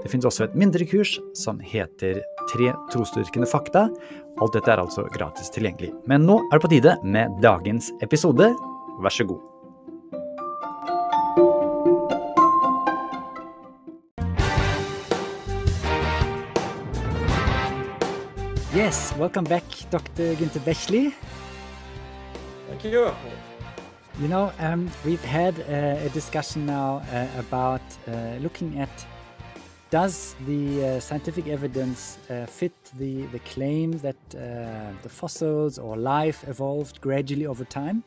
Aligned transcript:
Det 0.00 0.08
finnes 0.08 0.24
også 0.24 0.46
et 0.46 0.54
mindre 0.56 0.86
kurs 0.88 1.18
som 1.36 1.58
heter 1.60 2.22
Tre 2.50 2.72
trosdyrkende 2.90 3.46
fakta. 3.46 3.84
Alt 4.40 4.54
dette 4.56 4.72
er 4.72 4.80
altså 4.80 5.04
gratis 5.12 5.52
tilgjengelig. 5.52 5.92
Men 6.08 6.24
nå 6.26 6.38
er 6.48 6.56
det 6.56 6.64
på 6.64 6.70
tide 6.72 6.94
med 7.04 7.36
dagens 7.44 7.92
episode. 8.02 8.48
Vær 9.04 9.12
så 9.14 9.28
god. 9.28 9.44
Yes, 18.74 19.12
welcome 19.18 19.44
back, 19.44 19.64
Dr. 19.92 20.32
Günther 20.40 20.64
Bechley. 20.64 21.12
Thank 22.68 22.84
you. 22.84 23.12
You 24.20 24.28
know, 24.28 24.50
um, 24.60 24.90
we've 25.04 25.24
had 25.24 25.60
uh, 25.60 26.06
a 26.06 26.08
discussion 26.08 26.64
now 26.66 27.02
uh, 27.12 27.26
about 27.38 27.82
uh, 28.08 28.40
looking 28.40 28.80
at 28.80 29.06
does 29.90 30.36
the 30.46 30.84
uh, 30.84 31.00
scientific 31.00 31.48
evidence 31.48 32.18
uh, 32.30 32.46
fit 32.46 32.72
the, 32.96 33.26
the 33.26 33.40
claim 33.40 33.92
that 33.98 34.16
uh, 34.34 34.92
the 35.02 35.08
fossils 35.08 35.78
or 35.78 35.96
life 35.96 36.44
evolved 36.46 37.00
gradually 37.00 37.46
over 37.46 37.64
time? 37.64 38.04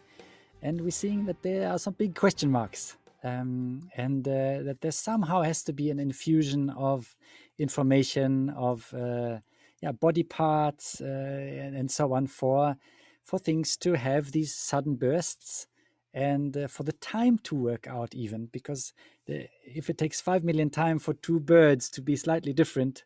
And 0.61 0.79
we're 0.79 0.91
seeing 0.91 1.25
that 1.25 1.41
there 1.43 1.69
are 1.69 1.77
some 1.77 1.93
big 1.93 2.15
question 2.15 2.49
marks, 2.49 2.95
um, 3.21 3.89
and 3.97 4.25
uh, 4.25 4.63
that 4.63 4.77
there 4.79 4.91
somehow 4.91 5.41
has 5.41 5.61
to 5.63 5.73
be 5.73 5.89
an 5.89 5.99
infusion 5.99 6.69
of 6.69 7.17
information, 7.59 8.49
of 8.51 8.93
uh, 8.93 9.39
yeah, 9.81 9.91
body 9.91 10.23
parts, 10.23 11.01
uh, 11.01 11.05
and, 11.05 11.75
and, 11.75 11.91
so 11.91 12.13
on 12.13 12.27
for 12.27 12.77
for 13.25 13.39
things 13.39 13.75
to 13.77 13.93
have 13.93 14.31
these 14.31 14.55
sudden 14.55 14.95
bursts 14.95 15.67
and 16.13 16.55
uh, 16.55 16.67
for 16.67 16.83
the 16.83 16.93
time 16.93 17.39
to 17.39 17.55
work 17.55 17.87
out 17.87 18.13
even 18.13 18.45
because 18.51 18.93
the, 19.25 19.47
if 19.65 19.89
it 19.89 19.97
takes 19.97 20.21
5 20.21 20.43
million 20.43 20.69
time 20.69 20.99
for 20.99 21.13
two 21.13 21.39
birds 21.39 21.89
to 21.89 22.01
be 22.01 22.15
slightly 22.15 22.53
different 22.53 23.03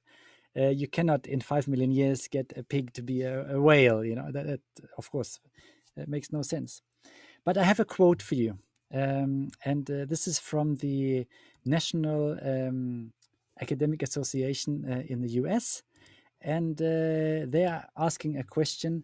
uh, 0.58 0.70
you 0.70 0.88
cannot 0.88 1.26
in 1.28 1.40
5 1.40 1.68
million 1.68 1.92
years 1.92 2.28
get 2.28 2.52
a 2.58 2.64
pig 2.64 2.94
to 2.94 3.02
be 3.02 3.22
a, 3.22 3.56
a 3.56 3.62
whale 3.62 4.04
you 4.04 4.16
know 4.16 4.32
that, 4.32 4.46
that, 4.46 4.62
of 4.98 5.10
course 5.12 5.40
it 5.96 6.08
makes 6.08 6.32
no 6.32 6.42
sense. 6.42 6.82
But 7.44 7.58
i 7.58 7.64
have 7.64 7.80
a 7.80 7.86
quote 7.86 8.22
for 8.22 8.36
you 8.36 8.60
um, 8.94 9.50
and 9.64 9.90
uh, 9.90 10.06
this 10.06 10.28
is 10.28 10.40
from 10.40 10.76
the 10.76 11.26
national 11.66 12.38
um, 12.42 13.14
academic 13.62 14.04
association 14.04 14.86
uh, 14.90 15.04
in 15.08 15.22
the 15.22 15.30
us 15.30 15.84
and 16.42 16.82
uh, 16.82 17.46
they 17.50 17.66
are 17.66 17.86
asking 17.98 18.38
a 18.38 18.44
question 18.44 19.04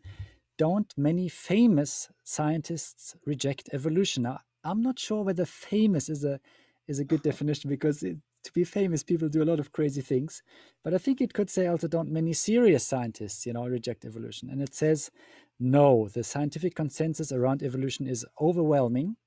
don't 0.64 0.94
many 0.96 1.28
famous 1.28 2.10
scientists 2.24 3.18
reject 3.26 3.70
evolution? 3.74 4.24
Now, 4.24 4.40
I'm 4.64 4.82
not 4.82 4.98
sure 4.98 5.22
whether 5.22 5.44
famous 5.44 6.08
is 6.08 6.24
a 6.24 6.40
is 6.88 7.00
a 7.00 7.04
good 7.12 7.22
definition 7.30 7.70
because 7.70 8.02
it, 8.02 8.16
to 8.46 8.52
be 8.54 8.64
famous, 8.64 9.04
people 9.04 9.28
do 9.28 9.44
a 9.44 9.52
lot 9.52 9.60
of 9.60 9.74
crazy 9.74 10.00
things. 10.00 10.42
But 10.82 10.94
I 10.94 11.00
think 11.00 11.20
it 11.20 11.34
could 11.34 11.50
say 11.50 11.68
also, 11.68 11.90
don't 11.90 12.12
many 12.12 12.32
serious 12.32 12.86
scientists, 12.86 13.46
you 13.46 13.52
know, 13.52 13.66
reject 13.68 14.06
evolution? 14.06 14.50
And 14.50 14.62
it 14.62 14.74
says, 14.74 15.12
no, 15.60 16.08
the 16.08 16.24
scientific 16.24 16.76
consensus 16.76 17.34
around 17.34 17.62
evolution 17.62 18.08
is 18.08 18.26
overwhelming. 18.40 19.18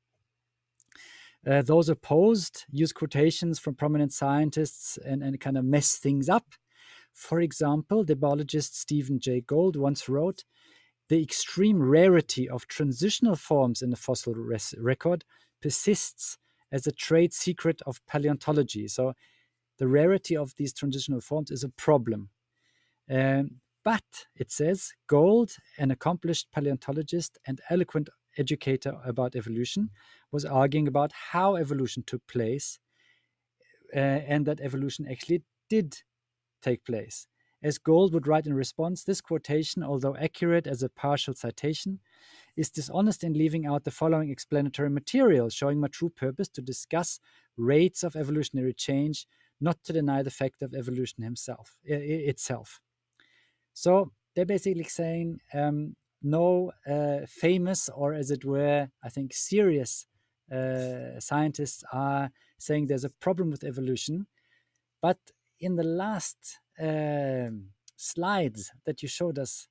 Uh, 1.46 1.60
those 1.60 1.90
opposed 1.90 2.64
use 2.70 2.92
quotations 2.92 3.58
from 3.58 3.74
prominent 3.74 4.12
scientists 4.14 4.98
and, 5.04 5.22
and 5.22 5.38
kind 5.38 5.58
of 5.58 5.66
mess 5.66 5.96
things 5.96 6.30
up. 6.30 6.46
For 7.12 7.40
example, 7.40 8.04
the 8.04 8.16
biologist 8.16 8.78
Stephen 8.78 9.20
Jay 9.20 9.42
Gould 9.42 9.76
once 9.76 10.08
wrote, 10.08 10.44
the 11.08 11.22
extreme 11.22 11.80
rarity 11.80 12.48
of 12.48 12.66
transitional 12.66 13.36
forms 13.36 13.82
in 13.82 13.90
the 13.90 13.96
fossil 13.96 14.34
record 14.78 15.24
persists 15.62 16.38
as 16.72 16.86
a 16.86 16.92
trade 16.92 17.32
secret 17.32 17.80
of 17.86 18.04
paleontology. 18.06 18.88
So, 18.88 19.14
the 19.78 19.86
rarity 19.88 20.36
of 20.36 20.54
these 20.56 20.72
transitional 20.72 21.20
forms 21.20 21.50
is 21.50 21.62
a 21.62 21.68
problem. 21.68 22.30
Um, 23.10 23.60
but 23.84 24.26
it 24.34 24.50
says 24.50 24.92
Gould, 25.06 25.52
an 25.78 25.90
accomplished 25.90 26.48
paleontologist 26.52 27.38
and 27.46 27.60
eloquent 27.70 28.08
educator 28.36 28.94
about 29.04 29.36
evolution, 29.36 29.90
was 30.32 30.44
arguing 30.44 30.88
about 30.88 31.12
how 31.12 31.56
evolution 31.56 32.02
took 32.04 32.26
place 32.26 32.80
uh, 33.94 33.98
and 33.98 34.44
that 34.46 34.60
evolution 34.60 35.06
actually 35.08 35.42
did 35.68 35.98
take 36.62 36.84
place. 36.84 37.28
As 37.62 37.78
Gould 37.78 38.12
would 38.12 38.26
write 38.26 38.46
in 38.46 38.54
response, 38.54 39.02
this 39.02 39.20
quotation, 39.20 39.82
although 39.82 40.16
accurate 40.16 40.66
as 40.66 40.82
a 40.82 40.88
partial 40.88 41.34
citation, 41.34 42.00
is 42.56 42.70
dishonest 42.70 43.24
in 43.24 43.32
leaving 43.32 43.66
out 43.66 43.84
the 43.84 43.90
following 43.90 44.30
explanatory 44.30 44.90
material, 44.90 45.48
showing 45.48 45.80
my 45.80 45.88
true 45.88 46.10
purpose 46.10 46.48
to 46.48 46.62
discuss 46.62 47.18
rates 47.56 48.02
of 48.02 48.16
evolutionary 48.16 48.72
change, 48.72 49.26
not 49.60 49.82
to 49.84 49.92
deny 49.92 50.22
the 50.22 50.30
fact 50.30 50.62
of 50.62 50.74
evolution 50.74 51.22
himself 51.22 51.76
itself. 51.84 52.80
So 53.72 54.12
they're 54.34 54.44
basically 54.46 54.84
saying 54.84 55.40
um, 55.52 55.96
no 56.22 56.72
uh, 56.86 57.26
famous 57.26 57.88
or, 57.88 58.12
as 58.12 58.30
it 58.30 58.44
were, 58.44 58.88
I 59.02 59.08
think 59.08 59.32
serious 59.32 60.06
uh, 60.52 61.18
scientists 61.20 61.84
are 61.92 62.30
saying 62.58 62.86
there's 62.86 63.04
a 63.04 63.10
problem 63.10 63.50
with 63.50 63.64
evolution, 63.64 64.26
but 65.00 65.18
in 65.58 65.76
the 65.76 65.84
last 65.84 66.58
um, 66.80 67.66
slides 67.96 68.72
that 68.84 69.02
you 69.02 69.08
showed 69.08 69.38
us, 69.38 69.68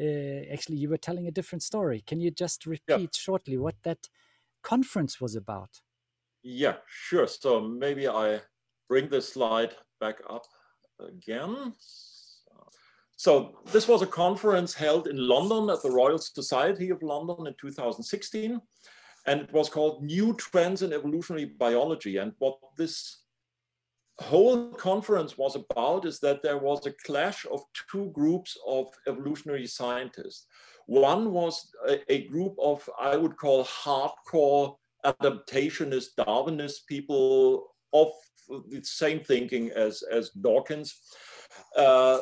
uh, 0.00 0.52
actually, 0.52 0.76
you 0.76 0.88
were 0.88 0.96
telling 0.96 1.26
a 1.26 1.30
different 1.30 1.62
story. 1.62 2.02
Can 2.06 2.20
you 2.20 2.30
just 2.30 2.66
repeat 2.66 2.86
yeah. 2.88 3.06
shortly 3.12 3.56
what 3.58 3.76
that 3.82 4.08
conference 4.62 5.20
was 5.20 5.36
about? 5.36 5.80
Yeah, 6.42 6.76
sure. 6.86 7.26
So 7.26 7.60
maybe 7.60 8.08
I 8.08 8.40
bring 8.88 9.08
this 9.08 9.32
slide 9.32 9.74
back 10.00 10.16
up 10.28 10.44
again. 11.00 11.74
So 13.16 13.54
this 13.70 13.86
was 13.86 14.02
a 14.02 14.06
conference 14.06 14.74
held 14.74 15.06
in 15.06 15.16
London 15.16 15.70
at 15.70 15.82
the 15.82 15.90
Royal 15.90 16.18
Society 16.18 16.90
of 16.90 17.02
London 17.02 17.46
in 17.46 17.54
2016, 17.60 18.60
and 19.26 19.40
it 19.40 19.52
was 19.52 19.68
called 19.68 20.02
New 20.02 20.34
Trends 20.34 20.82
in 20.82 20.92
Evolutionary 20.92 21.44
Biology. 21.44 22.16
And 22.16 22.32
what 22.38 22.58
this 22.76 23.21
whole 24.20 24.70
conference 24.72 25.38
was 25.38 25.56
about 25.56 26.04
is 26.04 26.20
that 26.20 26.42
there 26.42 26.58
was 26.58 26.86
a 26.86 26.94
clash 27.06 27.46
of 27.50 27.62
two 27.90 28.10
groups 28.10 28.56
of 28.66 28.86
evolutionary 29.06 29.66
scientists. 29.66 30.46
One 30.86 31.32
was 31.32 31.70
a, 31.88 32.12
a 32.12 32.26
group 32.28 32.54
of, 32.60 32.88
I 33.00 33.16
would 33.16 33.36
call 33.36 33.64
hardcore 33.64 34.76
adaptationist 35.04 36.08
Darwinist 36.18 36.86
people 36.88 37.68
of 37.92 38.08
the 38.48 38.82
same 38.82 39.20
thinking 39.20 39.70
as, 39.70 40.02
as 40.10 40.30
Dawkins, 40.30 40.94
uh, 41.76 42.20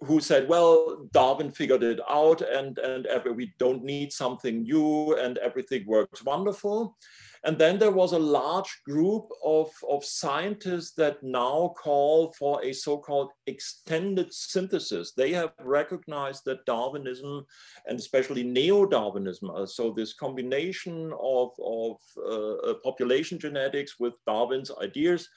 who 0.00 0.20
said, 0.20 0.48
well, 0.48 1.08
Darwin 1.12 1.50
figured 1.50 1.82
it 1.82 1.98
out 2.08 2.40
and, 2.40 2.78
and 2.78 3.06
every, 3.06 3.32
we 3.32 3.52
don't 3.58 3.82
need 3.82 4.12
something 4.12 4.62
new 4.62 5.16
and 5.16 5.38
everything 5.38 5.84
works 5.86 6.24
wonderful. 6.24 6.96
And 7.44 7.56
then 7.56 7.78
there 7.78 7.92
was 7.92 8.12
a 8.12 8.18
large 8.18 8.80
group 8.84 9.28
of, 9.44 9.70
of 9.88 10.04
scientists 10.04 10.92
that 10.94 11.22
now 11.22 11.74
call 11.78 12.32
for 12.38 12.62
a 12.64 12.72
so-called 12.72 13.30
extended 13.46 14.32
synthesis. 14.32 15.12
They 15.12 15.32
have 15.32 15.52
recognized 15.60 16.44
that 16.46 16.64
Darwinism 16.66 17.44
and 17.86 17.98
especially 17.98 18.42
neo-Darwinism, 18.42 19.50
uh, 19.50 19.66
so 19.66 19.92
this 19.92 20.14
combination 20.14 21.12
of, 21.20 21.50
of 21.64 21.96
uh, 22.18 22.70
uh 22.70 22.74
population 22.84 23.38
genetics 23.38 23.98
with 24.00 24.14
Darwin's 24.26 24.70
ideas, 24.82 25.28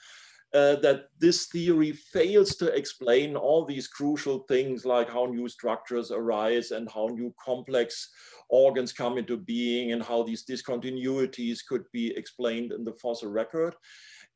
uh, 0.54 0.76
that 0.78 1.10
this 1.20 1.46
theory 1.46 1.92
fails 1.92 2.56
to 2.56 2.68
explain 2.76 3.36
all 3.36 3.66
these 3.66 3.88
crucial 3.88 4.40
things 4.40 4.86
like 4.86 5.10
how 5.10 5.26
new 5.26 5.48
structures 5.48 6.12
arise 6.12 6.72
and 6.72 6.90
how 6.92 7.08
new 7.08 7.34
complex 7.44 8.10
organs 8.50 8.92
come 8.92 9.18
into 9.18 9.38
being 9.38 9.94
and 9.94 10.04
how 10.04 10.24
these 10.24 10.46
discontinuities 10.46 11.60
could 11.66 11.86
be 11.94 12.16
explained 12.18 12.74
in 12.74 12.84
the 12.84 12.94
fossil 12.94 13.30
record. 13.30 13.76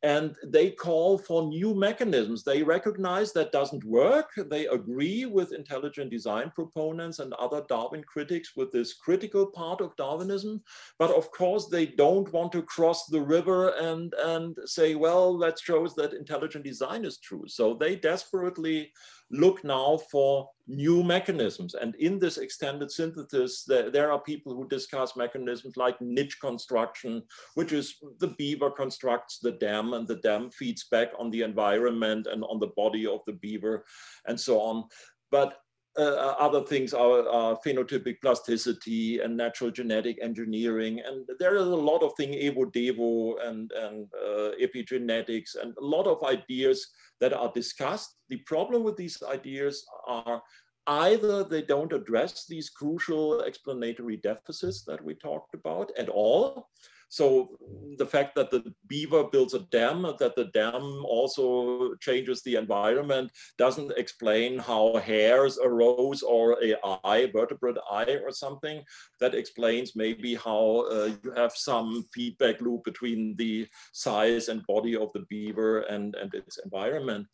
And 0.03 0.35
they 0.45 0.69
call 0.71 1.17
for 1.17 1.47
new 1.47 1.73
mechanisms. 1.73 2.43
They 2.43 2.61
recognize 2.61 3.33
that 3.33 3.51
doesn't 3.51 3.83
work. 3.83 4.29
They 4.37 4.67
agree 4.67 5.25
with 5.25 5.53
intelligent 5.53 6.11
design 6.11 6.51
proponents 6.53 7.19
and 7.19 7.33
other 7.33 7.63
Darwin 7.67 8.03
critics 8.03 8.51
with 8.55 8.71
this 8.71 8.93
critical 8.93 9.47
part 9.47 9.81
of 9.81 9.95
Darwinism. 9.95 10.61
But 10.99 11.11
of 11.11 11.31
course, 11.31 11.67
they 11.67 11.87
don't 11.87 12.31
want 12.31 12.51
to 12.51 12.61
cross 12.61 13.07
the 13.07 13.21
river 13.21 13.69
and, 13.69 14.13
and 14.23 14.55
say, 14.65 14.95
well, 14.95 15.37
that 15.39 15.59
shows 15.59 15.95
that 15.95 16.13
intelligent 16.13 16.65
design 16.65 17.03
is 17.03 17.17
true. 17.17 17.45
So 17.47 17.73
they 17.73 17.95
desperately 17.95 18.91
look 19.31 19.63
now 19.63 19.97
for 20.11 20.49
new 20.67 21.03
mechanisms. 21.03 21.73
And 21.75 21.95
in 21.95 22.19
this 22.19 22.37
extended 22.37 22.91
synthesis, 22.91 23.63
there, 23.63 23.89
there, 23.89 24.11
are 24.11 24.19
people 24.19 24.55
who 24.55 24.67
discuss 24.67 25.15
mechanisms 25.15 25.77
like 25.77 25.99
niche 26.01 26.39
construction, 26.39 27.23
which 27.55 27.71
is 27.71 27.95
the 28.19 28.29
beaver 28.37 28.71
constructs 28.71 29.39
the 29.39 29.51
dam 29.51 29.93
and 29.93 30.07
the 30.07 30.17
dam 30.17 30.49
feeds 30.51 30.85
back 30.85 31.09
on 31.19 31.29
the 31.31 31.41
environment 31.41 32.27
and 32.27 32.43
on 32.43 32.59
the 32.59 32.71
body 32.75 33.05
of 33.05 33.21
the 33.25 33.33
beaver 33.33 33.85
and 34.27 34.39
so 34.39 34.59
on. 34.59 34.85
But 35.31 35.57
uh, 35.97 36.35
other 36.39 36.61
things 36.61 36.93
are, 36.93 37.27
are, 37.29 37.57
phenotypic 37.65 38.21
plasticity 38.21 39.19
and 39.19 39.35
natural 39.35 39.71
genetic 39.71 40.17
engineering. 40.21 41.01
And 41.05 41.25
there 41.39 41.55
is 41.55 41.67
a 41.67 41.75
lot 41.75 42.03
of 42.03 42.13
things, 42.17 42.35
Evo 42.35 42.65
Devo 42.65 43.35
and, 43.47 43.71
and 43.71 44.07
uh, 44.13 44.51
epigenetics, 44.61 45.55
and 45.61 45.73
a 45.77 45.85
lot 45.85 46.07
of 46.07 46.23
ideas 46.23 46.87
that 47.21 47.33
are 47.33 47.51
discussed. 47.53 48.17
The 48.29 48.37
problem 48.37 48.83
with 48.83 48.97
these 48.97 49.21
ideas 49.23 49.85
are 50.07 50.41
either 50.87 51.43
they 51.43 51.61
don't 51.61 51.93
address 51.93 52.45
these 52.47 52.69
crucial 52.69 53.41
explanatory 53.41 54.17
deficits 54.17 54.83
that 54.83 55.03
we 55.03 55.15
talked 55.15 55.55
about 55.55 55.91
at 55.97 56.09
all, 56.09 56.69
so 57.09 57.57
the 57.97 58.05
fact 58.05 58.35
that 58.35 58.51
the 58.51 58.73
beaver 58.87 59.23
builds 59.23 59.53
a 59.53 59.59
dam, 59.71 60.03
that 60.19 60.35
the 60.35 60.45
dam 60.53 60.83
also 61.05 61.95
changes 61.95 62.41
the 62.41 62.55
environment, 62.55 63.31
doesn't 63.57 63.93
explain 63.97 64.59
how 64.59 64.97
hairs 64.97 65.57
arose 65.63 66.21
or 66.23 66.57
a 66.63 66.75
eye, 67.03 67.29
vertebrate 67.33 67.77
eye 67.89 68.17
or 68.23 68.31
something. 68.31 68.83
That 69.19 69.35
explains 69.35 69.95
maybe 69.95 70.35
how 70.35 70.87
uh, 70.91 71.11
you 71.23 71.31
have 71.31 71.53
some 71.55 72.05
feedback 72.13 72.61
loop 72.61 72.83
between 72.83 73.35
the 73.37 73.67
size 73.93 74.49
and 74.49 74.65
body 74.65 74.95
of 74.95 75.11
the 75.13 75.25
beaver 75.29 75.81
and, 75.81 76.15
and 76.15 76.33
its 76.33 76.57
environment. 76.57 77.27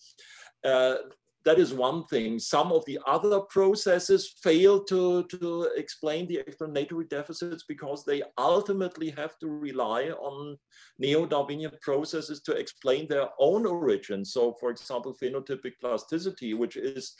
Uh, 0.63 0.95
that 1.44 1.60
is 1.60 1.74
one 1.74 2.06
thing. 2.06 2.38
Some 2.38 2.72
of 2.72 2.86
the 2.86 3.00
other 3.08 3.40
processes 3.42 4.36
fail 4.44 4.84
to, 4.86 5.24
to 5.24 5.70
explain 5.76 6.28
the 6.28 6.38
explanatory 6.38 7.06
deficits 7.06 7.64
because 7.68 8.06
they 8.06 8.22
ultimately 8.38 9.10
have 9.12 9.38
to 9.40 9.48
rely 9.48 10.10
on 10.10 10.58
neo-Darwinian 11.00 11.72
processes 11.82 12.42
to 12.44 12.52
explain 12.54 13.08
their 13.08 13.30
own 13.40 13.66
origin. 13.66 14.24
So 14.24 14.56
for 14.60 14.70
example, 14.70 15.16
phenotypic 15.22 15.74
plasticity, 15.82 16.54
which 16.54 16.78
is 16.78 17.16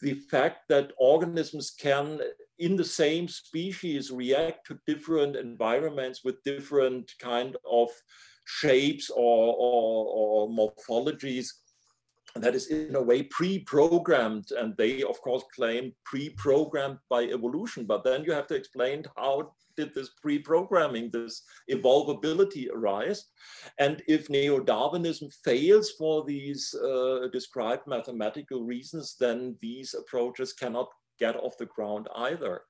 the 0.00 0.14
fact 0.14 0.68
that 0.68 0.92
organisms 0.98 1.70
can, 1.70 2.20
in 2.58 2.74
the 2.74 2.84
same 2.84 3.28
species, 3.28 4.10
react 4.10 4.66
to 4.66 4.78
different 4.86 5.36
environments 5.36 6.24
with 6.24 6.42
different 6.42 7.12
kind 7.20 7.56
of 7.70 7.88
shapes 8.46 9.10
or, 9.10 9.54
or, 9.56 10.06
or 10.06 10.48
morphologies 10.48 11.50
that 12.36 12.54
is 12.54 12.68
in 12.68 12.94
a 12.94 13.02
way 13.02 13.22
pre-programmed 13.24 14.50
and 14.52 14.76
they 14.76 15.02
of 15.02 15.20
course 15.20 15.42
claim 15.54 15.92
pre-programmed 16.04 16.98
by 17.08 17.24
evolution. 17.24 17.84
But 17.84 18.04
then 18.04 18.24
you 18.24 18.32
have 18.32 18.46
to 18.48 18.54
explain 18.54 19.04
how 19.16 19.52
did 19.76 19.94
this 19.94 20.10
pre-programming 20.20 21.10
this 21.10 21.42
evolvability 21.70 22.68
arise? 22.72 23.26
And 23.78 24.02
if 24.06 24.28
neo-darwinism 24.30 25.30
fails 25.44 25.92
for 25.92 26.24
these 26.24 26.74
uh, 26.74 27.28
described 27.32 27.86
mathematical 27.86 28.62
reasons 28.64 29.16
then 29.18 29.56
these 29.60 29.94
approaches 29.94 30.52
cannot 30.52 30.88
get 31.18 31.36
off 31.36 31.58
the 31.58 31.66
ground 31.66 32.08
either. 32.16 32.62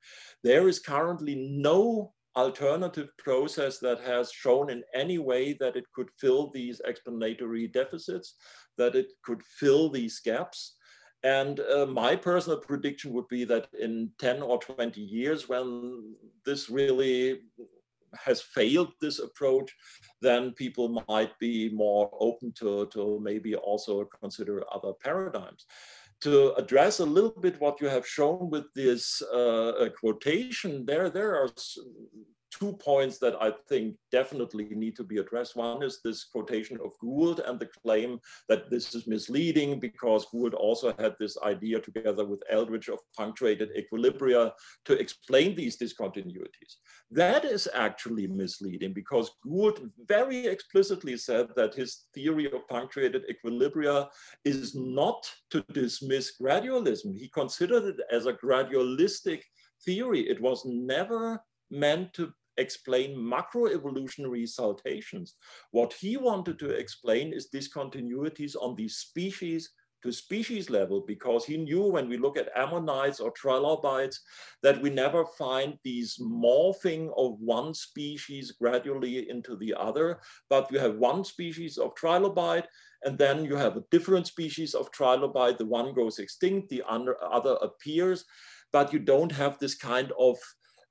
There 0.42 0.68
is 0.68 0.80
currently 0.80 1.36
no 1.36 2.12
alternative 2.40 3.08
process 3.19 3.78
that 3.78 4.00
has 4.00 4.32
shown 4.32 4.70
in 4.70 4.82
any 4.94 5.19
way 5.19 5.52
that 5.60 5.76
it 5.76 5.84
could 5.94 6.10
fill 6.19 6.50
these 6.50 6.81
explanatory 6.84 7.66
deficits, 7.69 8.34
that 8.78 8.94
it 8.94 9.08
could 9.22 9.42
fill 9.42 9.90
these 9.90 10.20
gaps. 10.20 10.76
And 11.22 11.60
uh, 11.60 11.87
my 11.87 12.16
personal 12.16 12.58
prediction 12.58 13.12
would 13.12 13.28
be 13.28 13.44
that 13.44 13.69
in 13.78 14.10
10 14.19 14.42
or 14.42 14.58
20 14.58 15.00
years, 15.00 15.48
when 15.48 16.14
this 16.46 16.70
really 16.70 17.40
has 18.19 18.40
failed 18.40 18.92
this 19.00 19.19
approach, 19.19 19.70
then 20.20 20.52
people 20.52 21.04
might 21.08 21.38
be 21.38 21.69
more 21.70 22.10
open 22.19 22.52
to, 22.60 22.87
to 22.87 23.20
maybe 23.22 23.54
also 23.54 24.08
consider 24.20 24.64
other 24.72 24.92
paradigms 25.04 25.66
to 26.20 26.55
address 26.55 27.00
a 27.00 27.05
little 27.05 27.31
bit 27.31 27.61
what 27.61 27.81
you 27.81 27.88
have 27.88 28.06
shown 28.06 28.50
with 28.50 28.64
this 28.75 29.22
uh, 29.22 29.88
quotation, 29.99 30.84
there, 30.84 31.08
there 31.11 31.34
are 31.34 31.49
two 32.50 32.73
points 32.75 33.19
that 33.19 33.37
I 33.41 33.52
think 33.69 33.97
definitely 34.11 34.69
need 34.70 34.97
to 34.97 35.05
be 35.05 35.19
addressed. 35.19 35.56
One 35.56 35.82
is 35.82 36.00
this 36.05 36.25
quotation 36.25 36.79
of 36.85 36.93
Gould 37.00 37.41
and 37.41 37.58
the 37.58 37.69
claim 37.82 38.20
that 38.49 38.70
this 38.70 38.94
is 38.94 39.06
misleading 39.06 39.81
because 39.81 40.26
Gould 40.32 40.55
also 40.55 40.94
had 40.99 41.14
this 41.19 41.37
idea 41.43 41.81
together 41.81 42.25
with 42.25 42.43
Eldredge 42.52 42.88
of 42.88 42.99
punctuated 43.17 43.70
equilibria 43.76 44.52
to 44.85 44.99
explain 44.99 45.55
these 45.55 45.79
discontinuities. 45.79 46.76
That 47.11 47.44
is 47.44 47.69
actually 47.75 48.26
misleading 48.26 48.93
because 48.93 49.31
Gould 49.44 49.91
very 50.06 50.47
explicitly 50.47 51.17
said 51.17 51.49
that 51.56 51.75
his 51.75 52.06
theory 52.14 52.47
of 52.47 52.67
punctuated 52.69 53.25
equilibria 53.31 54.08
is 54.44 54.75
not 54.75 55.31
to 55.50 55.64
dismiss 55.73 56.32
gradualism. 56.41 57.17
He 57.17 57.29
considered 57.29 57.85
it 57.85 58.00
as 58.11 58.26
a 58.26 58.32
gradualistic 58.32 59.43
theory. 59.85 60.29
It 60.29 60.41
was 60.41 60.64
never 60.64 61.41
meant 61.70 62.12
to 62.14 62.32
explain 62.56 63.17
macroevolutionary 63.17 64.49
saltations. 64.49 65.35
What 65.70 65.93
he 65.93 66.17
wanted 66.17 66.58
to 66.61 66.70
explain 66.70 67.32
is 67.32 67.49
discontinuities 67.52 68.55
on 68.61 68.76
the 68.76 68.88
species 68.88 69.70
to 70.02 70.12
species 70.12 70.70
level 70.70 71.05
because 71.06 71.44
he 71.44 71.56
knew 71.56 71.82
when 71.82 72.08
we 72.08 72.17
look 72.17 72.37
at 72.37 72.50
ammonites 72.56 73.20
or 73.20 73.31
trilobites 73.32 74.20
that 74.62 74.81
we 74.81 74.91
never 74.91 75.25
find 75.25 75.79
these 75.85 76.19
morphing 76.19 77.11
of 77.17 77.38
one 77.41 77.75
species 77.75 78.52
gradually 78.52 79.29
into 79.29 79.56
the 79.56 79.75
other, 79.79 80.20
but 80.49 80.70
you 80.73 80.79
have 80.79 80.97
one 80.97 81.25
species 81.25 81.76
of 81.79 81.94
trilobite 81.94 82.64
and 83.05 83.19
then 83.19 83.44
you 83.44 83.56
have 83.56 83.76
a 83.76 83.85
different 83.91 84.26
species 84.26 84.75
of 84.75 84.91
trilobite, 84.93 85.58
the 85.58 85.67
one 85.67 85.94
goes 85.94 86.19
extinct, 86.19 86.69
the 86.69 86.82
other 86.88 87.56
appears, 87.62 88.25
but 88.73 88.93
you 88.93 88.99
don't 88.99 89.32
have 89.32 89.58
this 89.58 89.75
kind 89.75 90.12
of 90.19 90.37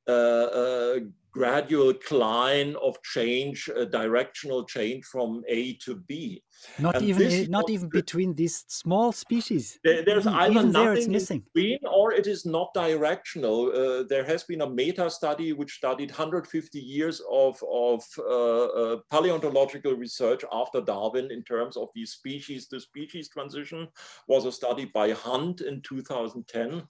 uh, 0.08 0.12
uh, 0.12 1.00
gradual 1.32 1.94
climb 1.94 2.76
of 2.82 3.02
change, 3.04 3.70
a 3.76 3.86
directional 3.86 4.66
change 4.66 5.06
from 5.06 5.44
A 5.48 5.74
to 5.86 5.96
B. 5.96 6.44
Not 6.78 6.96
and 6.96 7.06
even 7.06 7.52
not 7.52 7.70
even 7.70 7.90
between 7.90 8.36
these 8.36 8.66
small 8.68 9.12
species. 9.12 9.80
There, 9.84 10.04
there's 10.04 10.26
even, 10.26 10.40
either 10.40 10.52
even 10.52 10.72
nothing 10.72 11.12
missing. 11.12 11.44
between 11.54 11.80
or 11.90 12.14
it 12.14 12.28
is 12.28 12.46
not 12.46 12.74
directional. 12.74 13.72
Uh, 13.72 14.04
there 14.10 14.26
has 14.26 14.44
been 14.44 14.62
a 14.62 14.70
meta 14.70 15.10
study 15.10 15.54
which 15.54 15.74
studied 15.74 16.10
150 16.10 16.80
years 16.80 17.22
of, 17.32 17.62
of 17.72 18.04
uh, 18.18 18.66
uh, 18.66 18.98
paleontological 19.10 19.94
research 19.94 20.44
after 20.52 20.82
Darwin 20.82 21.32
in 21.32 21.44
terms 21.44 21.78
of 21.78 21.90
the 21.96 22.06
species 22.06 22.68
to 22.68 22.80
species 22.80 23.30
transition 23.30 23.88
was 24.28 24.46
a 24.46 24.52
study 24.52 24.86
by 24.86 25.12
Hunt 25.12 25.62
in 25.62 25.82
2010. 25.82 26.84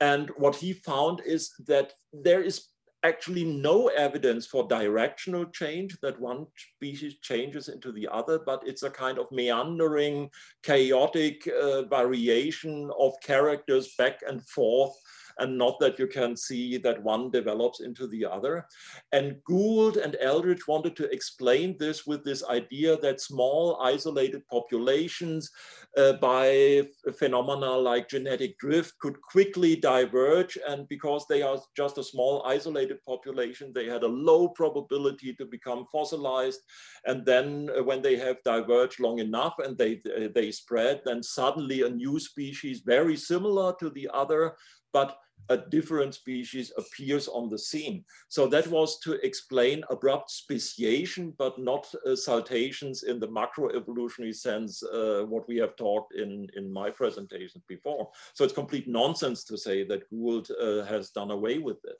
And 0.00 0.30
what 0.36 0.56
he 0.56 0.72
found 0.72 1.20
is 1.24 1.52
that 1.66 1.92
there 2.12 2.42
is 2.42 2.71
actually 3.04 3.44
no 3.44 3.88
evidence 3.88 4.46
for 4.46 4.68
directional 4.68 5.44
change 5.46 5.98
that 6.02 6.20
one 6.20 6.46
species 6.56 7.16
changes 7.20 7.68
into 7.68 7.92
the 7.92 8.08
other, 8.10 8.38
but 8.38 8.62
it's 8.66 8.82
a 8.82 8.90
kind 8.90 9.18
of 9.18 9.26
meandering, 9.32 10.30
chaotic 10.62 11.48
uh, 11.48 11.82
variation 11.82 12.90
of 12.98 13.12
characters 13.22 13.94
back 13.98 14.20
and 14.26 14.46
forth 14.48 14.94
and 15.38 15.56
not 15.56 15.78
that 15.80 15.98
you 15.98 16.06
can 16.06 16.36
see 16.36 16.78
that 16.78 17.02
one 17.02 17.30
develops 17.30 17.80
into 17.80 18.06
the 18.06 18.24
other. 18.24 18.66
And 19.12 19.36
Gould 19.44 19.96
and 19.96 20.16
Eldredge 20.20 20.66
wanted 20.68 20.96
to 20.96 21.10
explain 21.10 21.76
this 21.78 22.06
with 22.06 22.24
this 22.24 22.44
idea 22.44 22.96
that 22.98 23.20
small 23.20 23.80
isolated 23.82 24.46
populations 24.48 25.50
uh, 25.96 26.14
by 26.14 26.86
phenomena 27.18 27.70
like 27.70 28.08
genetic 28.08 28.58
drift 28.58 28.98
could 28.98 29.20
quickly 29.20 29.76
diverge. 29.76 30.56
And 30.68 30.88
because 30.88 31.26
they 31.28 31.42
are 31.42 31.58
just 31.76 31.98
a 31.98 32.04
small 32.04 32.42
isolated 32.46 32.98
population, 33.04 33.72
they 33.74 33.86
had 33.86 34.02
a 34.02 34.08
low 34.08 34.48
probability 34.48 35.34
to 35.34 35.44
become 35.44 35.86
fossilized. 35.92 36.60
And 37.04 37.26
then 37.26 37.70
uh, 37.76 37.82
when 37.82 38.02
they 38.02 38.16
have 38.16 38.42
diverged 38.44 39.00
long 39.00 39.18
enough 39.18 39.54
and 39.58 39.76
they, 39.76 40.00
they 40.34 40.50
spread, 40.50 41.02
then 41.04 41.22
suddenly 41.22 41.82
a 41.82 41.88
new 41.88 42.18
species 42.18 42.82
very 42.84 43.16
similar 43.16 43.74
to 43.80 43.90
the 43.90 44.08
other 44.12 44.56
but 44.92 45.16
a 45.48 45.56
different 45.56 46.14
species 46.14 46.72
appears 46.78 47.28
on 47.28 47.48
the 47.48 47.58
scene. 47.58 48.04
So 48.28 48.46
that 48.46 48.66
was 48.68 48.98
to 49.00 49.14
explain 49.26 49.82
abrupt 49.90 50.30
speciation, 50.30 51.34
but 51.36 51.58
not 51.58 51.92
uh, 52.06 52.14
saltations 52.14 53.02
in 53.02 53.18
the 53.18 53.28
macroevolutionary 53.28 54.34
sense, 54.34 54.82
uh, 54.82 55.24
what 55.28 55.48
we 55.48 55.56
have 55.56 55.76
talked 55.76 56.14
in, 56.14 56.48
in 56.56 56.72
my 56.72 56.90
presentation 56.90 57.62
before. 57.68 58.08
So 58.34 58.44
it's 58.44 58.52
complete 58.52 58.88
nonsense 58.88 59.44
to 59.44 59.58
say 59.58 59.84
that 59.84 60.08
Gould 60.10 60.48
uh, 60.50 60.84
has 60.84 61.10
done 61.10 61.30
away 61.30 61.58
with 61.58 61.78
it. 61.84 61.96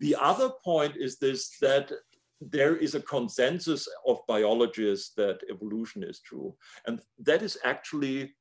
The 0.00 0.16
other 0.20 0.50
point 0.64 0.96
is 0.96 1.18
this, 1.18 1.56
that 1.60 1.90
there 2.40 2.76
is 2.76 2.94
a 2.94 3.00
consensus 3.00 3.88
of 4.06 4.18
biologists 4.28 5.14
that 5.14 5.38
evolution 5.50 6.02
is 6.02 6.20
true. 6.20 6.54
And 6.86 7.00
that 7.20 7.42
is 7.42 7.58
actually 7.64 8.34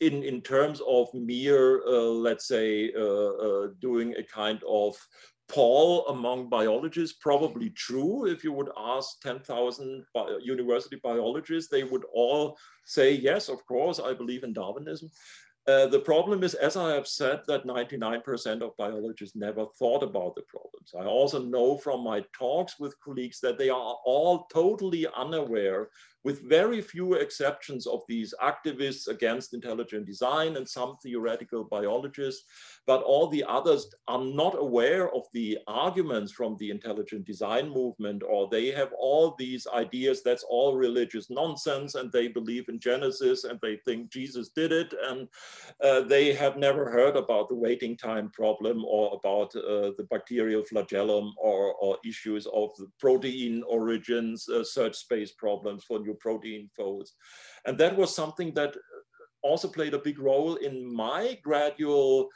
in, 0.00 0.22
in 0.22 0.40
terms 0.42 0.80
of 0.86 1.12
mere, 1.14 1.82
uh, 1.86 1.90
let's 1.90 2.46
say, 2.46 2.92
uh, 2.96 3.02
uh, 3.02 3.68
doing 3.80 4.14
a 4.16 4.22
kind 4.22 4.62
of 4.68 4.96
poll 5.48 6.06
among 6.08 6.48
biologists, 6.48 7.16
probably 7.20 7.70
true. 7.70 8.26
If 8.26 8.42
you 8.42 8.52
would 8.52 8.70
ask 8.76 9.20
10,000 9.22 10.04
bi 10.12 10.38
university 10.42 10.98
biologists, 11.02 11.70
they 11.70 11.84
would 11.84 12.04
all 12.12 12.58
say, 12.84 13.12
yes, 13.12 13.48
of 13.48 13.64
course, 13.66 14.00
I 14.00 14.12
believe 14.12 14.44
in 14.44 14.52
Darwinism. 14.52 15.10
Uh, 15.68 15.86
the 15.86 15.98
problem 15.98 16.44
is, 16.44 16.54
as 16.54 16.76
I 16.76 16.94
have 16.94 17.08
said, 17.08 17.40
that 17.48 17.66
99% 17.66 18.62
of 18.62 18.76
biologists 18.76 19.34
never 19.34 19.66
thought 19.78 20.04
about 20.04 20.36
the 20.36 20.42
problems. 20.42 20.94
I 20.96 21.04
also 21.04 21.42
know 21.42 21.76
from 21.76 22.04
my 22.04 22.22
talks 22.38 22.78
with 22.78 23.00
colleagues 23.00 23.40
that 23.40 23.58
they 23.58 23.68
are 23.68 23.96
all 24.04 24.46
totally 24.52 25.08
unaware 25.16 25.88
with 26.26 26.42
very 26.42 26.80
few 26.80 27.14
exceptions 27.14 27.86
of 27.86 28.02
these 28.08 28.34
activists 28.42 29.06
against 29.06 29.54
intelligent 29.54 30.04
design 30.04 30.56
and 30.56 30.68
some 30.68 30.96
theoretical 31.00 31.62
biologists, 31.62 32.42
but 32.84 33.00
all 33.02 33.28
the 33.28 33.44
others 33.48 33.94
are 34.08 34.24
not 34.24 34.58
aware 34.58 35.08
of 35.14 35.22
the 35.32 35.56
arguments 35.68 36.32
from 36.32 36.56
the 36.58 36.68
intelligent 36.68 37.24
design 37.24 37.68
movement, 37.68 38.24
or 38.28 38.48
they 38.50 38.72
have 38.72 38.92
all 38.98 39.36
these 39.38 39.68
ideas 39.68 40.20
that's 40.24 40.42
all 40.48 40.74
religious 40.74 41.30
nonsense, 41.30 41.94
and 41.94 42.10
they 42.10 42.26
believe 42.26 42.68
in 42.68 42.80
Genesis 42.80 43.44
and 43.44 43.60
they 43.62 43.76
think 43.84 44.10
Jesus 44.10 44.48
did 44.48 44.72
it, 44.72 44.92
and 45.08 45.28
uh, 45.80 46.00
they 46.00 46.32
have 46.32 46.56
never 46.56 46.90
heard 46.90 47.16
about 47.16 47.48
the 47.48 47.54
waiting 47.54 47.96
time 47.96 48.30
problem 48.30 48.84
or 48.84 49.16
about 49.20 49.54
uh, 49.54 49.92
the 49.96 50.06
bacterial 50.10 50.64
flagellum 50.64 51.32
or, 51.38 51.74
or, 51.74 51.96
issues 52.04 52.46
of 52.52 52.70
the 52.78 52.88
protein 52.98 53.62
origins, 53.68 54.48
uh, 54.48 54.64
search 54.64 54.96
space 54.96 55.32
problems 55.32 55.84
for 55.84 56.00
new 56.00 56.15
protein 56.18 56.68
folds. 56.76 57.14
And 57.66 57.78
that 57.78 57.96
was 57.96 58.14
something 58.14 58.54
that 58.54 58.74
also 59.42 59.68
played 59.68 59.94
a 59.94 59.98
big 59.98 60.18
role 60.18 60.56
in 60.56 60.94
my 60.94 61.38
gradual 61.42 62.28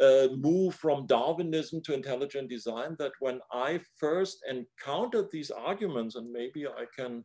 uh, 0.00 0.28
move 0.36 0.74
from 0.74 1.06
Darwinism 1.06 1.82
to 1.82 1.94
intelligent 1.94 2.48
design 2.48 2.94
that 2.98 3.12
when 3.20 3.40
I 3.52 3.80
first 3.96 4.38
encountered 4.48 5.30
these 5.30 5.50
arguments, 5.50 6.14
and 6.14 6.30
maybe 6.30 6.66
I 6.66 6.84
can 6.96 7.24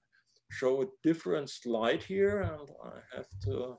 show 0.49 0.81
a 0.81 0.87
different 1.03 1.49
slide 1.49 2.01
here, 2.01 2.41
and 2.41 2.69
I 2.83 3.15
have 3.15 3.27
to, 3.45 3.77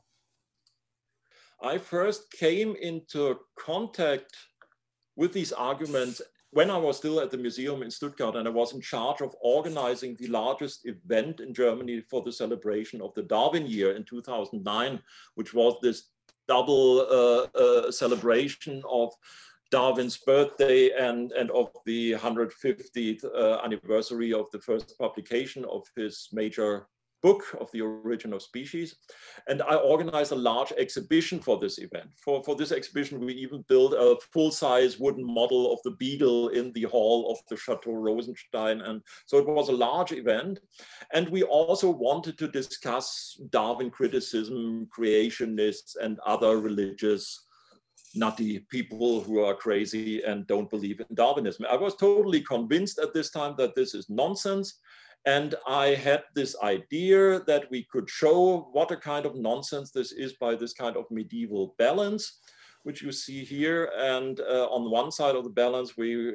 I 1.63 1.79
first 1.79 2.31
came 2.33 2.77
into 2.81 3.39
contact 3.59 4.37
with 5.17 5.33
these 5.33 5.53
arguments 5.53 6.21
when 6.55 6.71
I 6.71 6.79
was 6.79 6.97
still 6.97 7.19
at 7.19 7.33
the 7.33 7.37
museum 7.37 7.83
in 7.83 7.91
Stuttgart 7.91 8.37
and 8.37 8.47
I 8.47 8.51
was 8.51 8.75
in 8.75 8.81
charge 8.81 9.21
of 9.21 9.35
organizing 9.41 10.15
the 10.15 10.29
largest 10.29 10.87
event 10.87 11.41
in 11.41 11.53
Germany 11.53 12.01
for 12.09 12.23
the 12.23 12.33
celebration 12.33 13.03
of 13.03 13.13
the 13.15 13.25
Darwin 13.25 13.67
year 13.67 13.97
in 13.97 14.05
2009, 14.05 15.01
which 15.35 15.53
was 15.53 15.75
this 15.83 16.11
double 16.47 17.01
uh, 17.01 17.59
uh, 17.59 17.91
celebration 17.91 18.83
of 18.89 19.13
Darwin's 19.73 20.17
birthday 20.17 20.91
and, 20.91 21.33
and 21.33 21.51
of 21.51 21.71
the 21.87 22.13
150th 22.13 23.25
uh, 23.25 23.61
anniversary 23.65 24.33
of 24.33 24.49
the 24.53 24.61
first 24.61 24.97
publication 24.97 25.65
of 25.65 25.83
his 25.97 26.29
major 26.33 26.87
book 27.25 27.43
of 27.59 27.73
the 27.73 27.81
origin 27.81 28.35
of 28.35 28.43
species. 28.43 28.97
And 29.49 29.63
I 29.63 29.77
organized 29.77 30.33
a 30.33 30.47
large 30.51 30.73
exhibition 30.77 31.41
for 31.41 31.59
this 31.59 31.79
event. 31.79 32.11
For, 32.23 32.45
for 32.45 32.55
this 32.55 32.71
exhibition, 32.71 33.19
we 33.19 33.33
even 33.33 33.65
built 33.67 33.95
a 33.95 34.17
full-size 34.31 35.01
wooden 35.01 35.25
model 35.25 35.73
of 35.73 35.79
the 35.85 35.93
Beagle 35.93 36.49
in 36.49 36.71
the 36.73 36.83
hall 36.83 37.33
of 37.33 37.39
the 37.49 37.57
Chateau 37.57 37.95
Rosenstein. 37.95 38.83
And 38.83 39.01
so 39.25 39.39
it 39.39 39.49
was 39.49 39.71
a 39.71 39.81
large 39.89 40.13
event. 40.13 40.61
And 41.15 41.31
we 41.31 41.43
also 41.43 41.89
wanted 41.91 42.37
to 42.39 42.49
discuss 42.49 43.41
Darwin 43.49 43.91
criticism, 43.91 44.87
creationists, 44.97 45.97
and 45.99 46.21
other 46.27 46.59
religious 46.59 47.47
nutty 48.15 48.61
people 48.71 49.23
who 49.23 49.41
are 49.41 49.55
crazy 49.55 50.23
and 50.25 50.47
don't 50.47 50.69
believe 50.69 51.01
in 51.01 51.15
Darwinism. 51.15 51.65
I 51.71 51.77
was 51.77 51.97
totally 51.97 52.43
convinced 52.43 52.99
at 52.99 53.15
this 53.15 53.31
time 53.31 53.55
that 53.57 53.75
this 53.75 53.95
is 53.95 54.11
nonsense 54.11 54.79
and 55.27 55.55
I 55.67 55.89
had 55.89 56.25
this 56.35 56.55
idea 56.63 57.41
that 57.47 57.71
we 57.71 57.85
could 57.85 58.11
show 58.11 58.69
what 58.73 58.91
a 58.91 58.97
kind 58.97 59.25
of 59.25 59.37
nonsense 59.37 59.91
this 59.91 60.13
is 60.13 60.35
by 60.35 60.55
this 60.55 60.75
kind 60.75 60.97
of 60.97 61.11
medieval 61.11 61.75
balance, 61.79 62.41
which 62.83 63.01
you 63.01 63.11
see 63.11 63.43
here. 63.43 63.91
And 63.97 64.39
uh, 64.41 64.67
on 64.67 64.91
one 64.91 65.11
side 65.11 65.35
of 65.35 65.45
the 65.45 65.51
balance, 65.51 65.97
we 65.97 66.29
uh, 66.29 66.33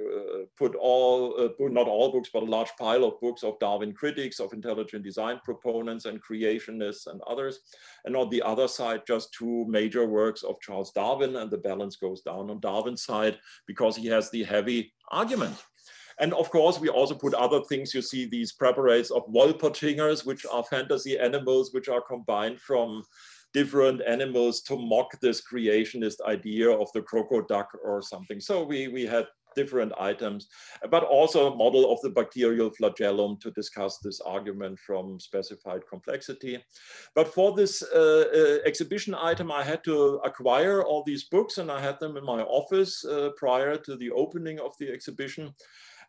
put 0.57 0.73
all, 0.73 1.39
uh, 1.39 1.49
not 1.59 1.87
all 1.87 2.11
books, 2.11 2.31
but 2.33 2.41
a 2.41 2.47
large 2.47 2.71
pile 2.79 3.03
of 3.03 3.21
books 3.21 3.43
of 3.43 3.59
Darwin 3.59 3.93
critics, 3.93 4.39
of 4.39 4.53
intelligent 4.53 5.03
design 5.03 5.39
proponents 5.45 6.05
and 6.05 6.19
creationists 6.23 7.05
and 7.05 7.21
others. 7.27 7.59
And 8.05 8.15
on 8.15 8.29
the 8.31 8.41
other 8.41 8.67
side, 8.67 9.03
just 9.05 9.31
two 9.33 9.65
major 9.67 10.07
works 10.07 10.41
of 10.41 10.59
Charles 10.61 10.91
Darwin, 10.91 11.35
and 11.35 11.51
the 11.51 11.59
balance 11.59 11.95
goes 11.95 12.21
down 12.21 12.49
on 12.49 12.59
Darwin's 12.59 13.03
side 13.03 13.37
because 13.67 13.95
he 13.95 14.07
has 14.07 14.31
the 14.31 14.43
heavy 14.43 14.91
argument. 15.11 15.63
And 16.19 16.33
of 16.33 16.49
course, 16.49 16.79
we 16.79 16.89
also 16.89 17.15
put 17.15 17.33
other 17.33 17.61
things. 17.63 17.93
You 17.93 18.01
see 18.01 18.25
these 18.25 18.51
preparates 18.51 19.09
of 19.09 19.27
Wolpertingers, 19.27 20.25
which 20.25 20.45
are 20.45 20.63
fantasy 20.63 21.17
animals, 21.17 21.73
which 21.73 21.87
are 21.87 22.01
combined 22.01 22.59
from 22.59 23.03
different 23.53 24.01
animals 24.07 24.61
to 24.61 24.77
mock 24.77 25.19
this 25.21 25.41
creationist 25.41 26.21
idea 26.27 26.69
of 26.69 26.91
the 26.93 27.01
crocoduck 27.01 27.65
or 27.83 28.01
something. 28.01 28.39
So 28.39 28.63
we, 28.63 28.87
we 28.87 29.05
had 29.05 29.27
different 29.55 29.91
items, 29.99 30.47
but 30.91 31.03
also 31.03 31.51
a 31.51 31.55
model 31.55 31.91
of 31.91 31.99
the 32.01 32.09
bacterial 32.09 32.69
flagellum 32.69 33.37
to 33.41 33.51
discuss 33.51 33.97
this 33.97 34.21
argument 34.21 34.77
from 34.79 35.19
specified 35.19 35.81
complexity. 35.89 36.63
But 37.15 37.33
for 37.33 37.55
this 37.55 37.81
uh, 37.81 38.25
uh, 38.33 38.57
exhibition 38.65 39.15
item, 39.15 39.51
I 39.51 39.63
had 39.63 39.83
to 39.85 40.21
acquire 40.23 40.83
all 40.83 41.03
these 41.05 41.25
books 41.25 41.57
and 41.57 41.71
I 41.71 41.81
had 41.81 41.99
them 41.99 42.17
in 42.17 42.23
my 42.23 42.41
office 42.41 43.03
uh, 43.05 43.29
prior 43.37 43.75
to 43.77 43.95
the 43.97 44.11
opening 44.11 44.59
of 44.59 44.73
the 44.79 44.89
exhibition. 44.91 45.53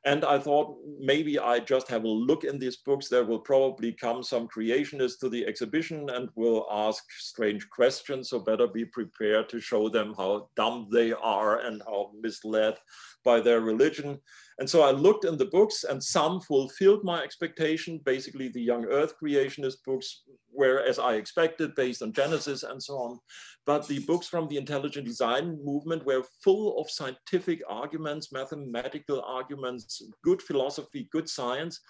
And 0.07 0.25
I 0.25 0.39
thought 0.39 0.79
maybe 0.99 1.39
I 1.39 1.59
just 1.59 1.89
have 1.89 2.05
a 2.05 2.09
look 2.09 2.45
in 2.45 2.59
these 2.59 2.79
books. 2.79 3.09
There 3.09 3.25
will 3.25 3.41
probably 3.41 3.93
come 3.93 4.23
some 4.23 4.49
creationists 4.49 5.19
to 5.21 5.29
the 5.29 5.45
exhibition 5.47 6.09
and 6.09 6.31
will 6.37 6.67
ask 6.71 7.05
strange 7.19 7.69
questions. 7.69 8.31
So 8.31 8.39
better 8.39 8.67
be 8.67 8.87
prepared 8.87 9.51
to 9.51 9.61
show 9.61 9.91
them 9.91 10.15
how 10.17 10.49
dumb 10.57 10.89
they 10.91 11.13
are 11.13 11.61
and 11.61 11.83
how 11.87 12.13
misled 12.19 12.79
by 13.25 13.41
their 13.41 13.61
religion. 13.61 14.19
And 14.61 14.69
so 14.69 14.83
I 14.83 14.91
looked 14.91 15.25
in 15.25 15.39
the 15.39 15.47
books 15.47 15.85
and 15.85 16.05
some 16.05 16.39
fulfilled 16.43 17.03
my 17.03 17.23
expectation. 17.23 17.99
Basically 18.05 18.49
the 18.49 18.61
young 18.61 18.85
earth 18.85 19.15
creationist 19.21 19.77
books 19.87 20.23
were 20.53 20.81
as 20.87 20.99
I 20.99 21.15
expected 21.15 21.75
based 21.75 22.03
on 22.03 22.13
Genesis 22.13 22.63
and 22.63 22.81
so 22.81 22.95
on. 22.99 23.19
But 23.65 23.89
the 23.89 24.01
books 24.01 24.29
from 24.29 24.49
the 24.49 24.59
intelligent 24.59 25.07
design 25.07 25.59
movement 25.65 26.05
were 26.05 26.25
full 26.45 26.79
of 26.79 26.91
scientific 26.91 27.63
arguments, 27.71 28.33
mathematical 28.33 29.23
arguments, 29.23 30.03
good 30.23 30.43
philosophy, 30.43 31.09
good 31.11 31.29
science. 31.29 31.81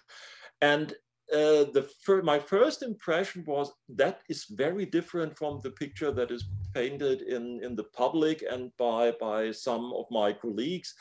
And 0.60 0.92
uh, 1.32 1.66
the 1.74 1.88
fir 2.04 2.22
my 2.22 2.38
first 2.38 2.82
impression 2.82 3.44
was 3.46 3.72
that 3.88 4.20
is 4.28 4.46
very 4.50 4.86
different 4.86 5.36
from 5.36 5.60
the 5.62 5.70
picture 5.70 6.12
that 6.12 6.30
is 6.30 6.44
painted 6.74 7.22
in, 7.22 7.60
in 7.64 7.74
the 7.74 7.84
public 7.84 8.44
and 8.48 8.70
by, 8.78 9.12
by 9.20 9.50
some 9.50 9.92
of 9.96 10.06
my 10.10 10.32
colleagues. 10.32 10.94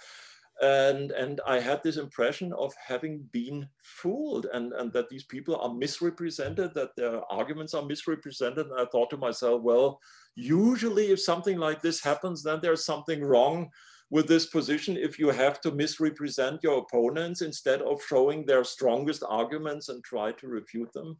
And, 0.61 1.11
and 1.11 1.39
I 1.47 1.59
had 1.59 1.81
this 1.83 1.97
impression 1.97 2.51
of 2.53 2.73
having 2.85 3.29
been 3.31 3.67
fooled 3.81 4.47
and, 4.53 4.73
and 4.73 4.91
that 4.91 5.09
these 5.09 5.23
people 5.23 5.55
are 5.55 5.73
misrepresented, 5.73 6.73
that 6.73 6.95
their 6.97 7.21
arguments 7.31 7.73
are 7.73 7.85
misrepresented. 7.85 8.67
And 8.67 8.79
I 8.79 8.85
thought 8.85 9.09
to 9.11 9.17
myself, 9.17 9.61
well, 9.61 10.01
usually 10.35 11.11
if 11.11 11.21
something 11.21 11.57
like 11.57 11.81
this 11.81 12.03
happens, 12.03 12.43
then 12.43 12.59
there's 12.61 12.83
something 12.83 13.23
wrong 13.23 13.69
with 14.11 14.27
this 14.27 14.47
position 14.47 14.97
if 14.97 15.19
you 15.19 15.29
have 15.29 15.61
to 15.61 15.71
misrepresent 15.71 16.61
your 16.63 16.79
opponents 16.79 17.41
instead 17.41 17.81
of 17.81 18.01
showing 18.03 18.45
their 18.45 18.63
strongest 18.63 19.23
arguments 19.27 19.89
and 19.89 20.03
try 20.03 20.31
to 20.31 20.47
refute 20.47 20.91
them. 20.93 21.15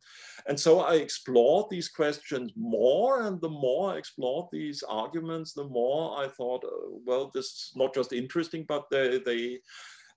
And 0.48 0.60
so 0.60 0.80
I 0.80 0.96
explored 0.96 1.68
these 1.70 1.90
questions 1.90 2.52
more, 2.56 3.22
and 3.28 3.40
the 3.42 3.50
more 3.50 3.94
I 3.94 3.98
explored 3.98 4.48
these 4.52 4.84
arguments, 4.84 5.54
the 5.54 5.66
more 5.66 6.20
I 6.24 6.28
thought, 6.28 6.64
uh, 6.64 6.90
well, 7.06 7.32
this 7.34 7.46
is 7.46 7.72
not 7.76 7.94
just 7.94 8.12
interesting, 8.12 8.66
but 8.68 8.86
they, 8.90 9.20
they 9.20 9.60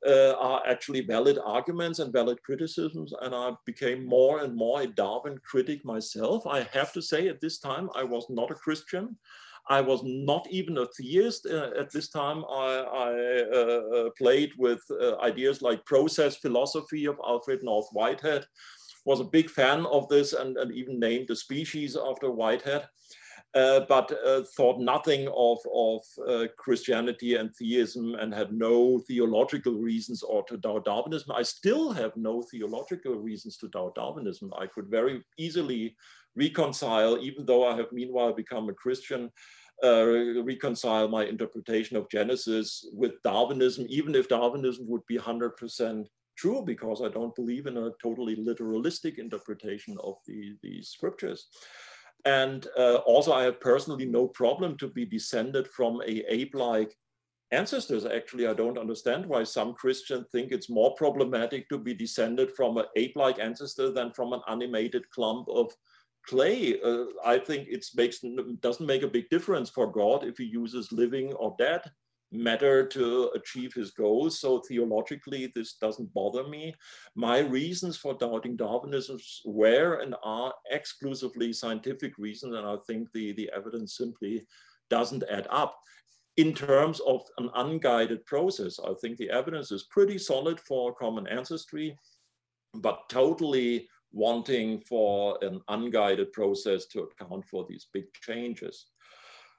uh, 0.06 0.32
are 0.32 0.62
actually 0.66 1.02
valid 1.02 1.38
arguments 1.44 1.98
and 1.98 2.12
valid 2.12 2.42
criticisms. 2.42 3.12
And 3.20 3.34
I 3.34 3.52
became 3.66 4.06
more 4.06 4.40
and 4.40 4.54
more 4.54 4.82
a 4.82 4.86
Darwin 4.86 5.38
critic 5.44 5.84
myself. 5.84 6.46
I 6.46 6.62
have 6.72 6.92
to 6.94 7.02
say 7.02 7.28
at 7.28 7.40
this 7.40 7.58
time, 7.58 7.88
I 7.94 8.02
was 8.02 8.26
not 8.28 8.50
a 8.50 8.54
Christian. 8.54 9.16
I 9.68 9.80
was 9.80 10.02
not 10.04 10.46
even 10.50 10.78
a 10.78 10.86
theist. 10.86 11.46
Uh, 11.46 11.70
at 11.78 11.90
this 11.92 12.08
time, 12.08 12.44
I, 12.50 12.84
I 13.06 13.42
uh, 13.54 13.82
uh 13.96 14.10
played 14.18 14.50
with 14.58 14.82
uh, 14.90 15.18
ideas 15.20 15.62
like 15.62 15.84
process 15.84 16.36
philosophy 16.36 17.06
of 17.06 17.20
Alfred 17.24 17.62
North 17.62 17.88
Whitehead, 17.92 18.44
was 19.04 19.20
a 19.20 19.24
big 19.24 19.50
fan 19.50 19.86
of 19.86 20.08
this 20.08 20.32
and, 20.32 20.56
and 20.56 20.72
even 20.72 20.98
named 20.98 21.28
the 21.28 21.36
species 21.36 21.96
after 21.96 22.30
Whitehead. 22.30 22.88
uh, 23.54 23.80
but 23.88 24.10
uh, 24.26 24.42
thought 24.56 24.80
nothing 24.80 25.28
of, 25.36 25.58
of 25.74 26.00
uh, 26.26 26.46
Christianity 26.56 27.36
and 27.36 27.54
theism 27.54 28.14
and 28.14 28.32
had 28.32 28.52
no 28.52 29.00
theological 29.06 29.74
reasons 29.74 30.22
or 30.22 30.42
to 30.44 30.56
doubt 30.56 30.86
Darwinism. 30.86 31.32
I 31.32 31.42
still 31.42 31.92
have 31.92 32.16
no 32.16 32.42
theological 32.42 33.16
reasons 33.16 33.58
to 33.58 33.68
doubt 33.68 33.96
Darwinism. 33.96 34.52
I 34.58 34.66
could 34.66 34.86
very 34.86 35.22
easily 35.38 35.96
reconcile, 36.36 37.18
even 37.18 37.46
though 37.46 37.66
I 37.66 37.76
have 37.76 37.92
meanwhile 37.92 38.32
become 38.32 38.68
a 38.68 38.74
Christian, 38.74 39.30
uh, 39.82 40.42
reconcile 40.42 41.08
my 41.08 41.24
interpretation 41.24 41.96
of 41.96 42.08
Genesis 42.08 42.86
with 42.92 43.12
Darwinism, 43.24 43.86
even 43.88 44.14
if 44.14 44.28
Darwinism 44.28 44.86
would 44.88 45.04
be 45.06 45.18
100% 45.18 46.06
true, 46.36 46.62
because 46.64 47.02
I 47.02 47.08
don't 47.08 47.34
believe 47.34 47.66
in 47.66 47.76
a 47.76 47.90
totally 48.02 48.36
literalistic 48.36 49.18
interpretation 49.18 49.96
of 50.02 50.14
the, 50.26 50.56
the 50.62 50.82
scriptures. 50.82 51.48
And 52.24 52.66
uh, 52.78 52.96
also, 52.96 53.32
I 53.32 53.42
have 53.44 53.60
personally 53.60 54.06
no 54.06 54.28
problem 54.28 54.76
to 54.78 54.88
be 54.88 55.04
descended 55.04 55.66
from 55.68 56.00
a 56.06 56.22
ape-like 56.32 56.96
ancestors. 57.50 58.06
Actually, 58.06 58.46
I 58.46 58.54
don't 58.54 58.78
understand 58.78 59.26
why 59.26 59.42
some 59.42 59.74
Christians 59.74 60.26
think 60.30 60.52
it's 60.52 60.70
more 60.70 60.94
problematic 60.94 61.68
to 61.68 61.78
be 61.78 61.94
descended 61.94 62.52
from 62.52 62.78
an 62.78 62.84
ape-like 62.94 63.40
ancestor 63.40 63.90
than 63.90 64.12
from 64.12 64.32
an 64.32 64.40
animated 64.48 65.08
clump 65.10 65.48
of 65.48 65.72
clay. 66.26 66.80
Uh, 66.80 67.04
I 67.24 67.38
think 67.38 67.68
it 67.68 67.84
makes 67.94 68.20
doesn't 68.60 68.86
make 68.86 69.02
a 69.02 69.08
big 69.08 69.28
difference 69.28 69.70
for 69.70 69.90
God 69.90 70.24
if 70.24 70.38
He 70.38 70.44
uses 70.44 70.92
living 70.92 71.32
or 71.34 71.54
dead 71.58 71.82
matter 72.32 72.86
to 72.86 73.30
achieve 73.34 73.72
his 73.74 73.90
goals. 73.90 74.40
So 74.40 74.60
theologically, 74.60 75.52
this 75.54 75.74
doesn't 75.74 76.12
bother 76.14 76.48
me. 76.48 76.74
My 77.14 77.40
reasons 77.40 77.96
for 77.96 78.14
doubting 78.14 78.56
Darwinism 78.56 79.18
were 79.44 80.00
and 80.00 80.14
are 80.24 80.52
exclusively 80.70 81.52
scientific 81.52 82.16
reasons, 82.18 82.56
and 82.56 82.66
I 82.66 82.76
think 82.86 83.12
the, 83.12 83.32
the 83.32 83.50
evidence 83.54 83.96
simply 83.96 84.46
doesn't 84.90 85.24
add 85.30 85.46
up. 85.50 85.78
In 86.38 86.54
terms 86.54 86.98
of 87.00 87.20
an 87.36 87.50
unguided 87.54 88.24
process, 88.24 88.80
I 88.80 88.94
think 89.00 89.18
the 89.18 89.30
evidence 89.30 89.70
is 89.70 89.84
pretty 89.90 90.16
solid 90.16 90.58
for 90.60 90.94
common 90.94 91.26
ancestry, 91.26 91.94
but 92.74 93.06
totally 93.10 93.86
wanting 94.12 94.80
for 94.80 95.38
an 95.42 95.60
unguided 95.68 96.32
process 96.32 96.86
to 96.86 97.02
account 97.02 97.44
for 97.46 97.66
these 97.68 97.86
big 97.92 98.12
changes. 98.14 98.86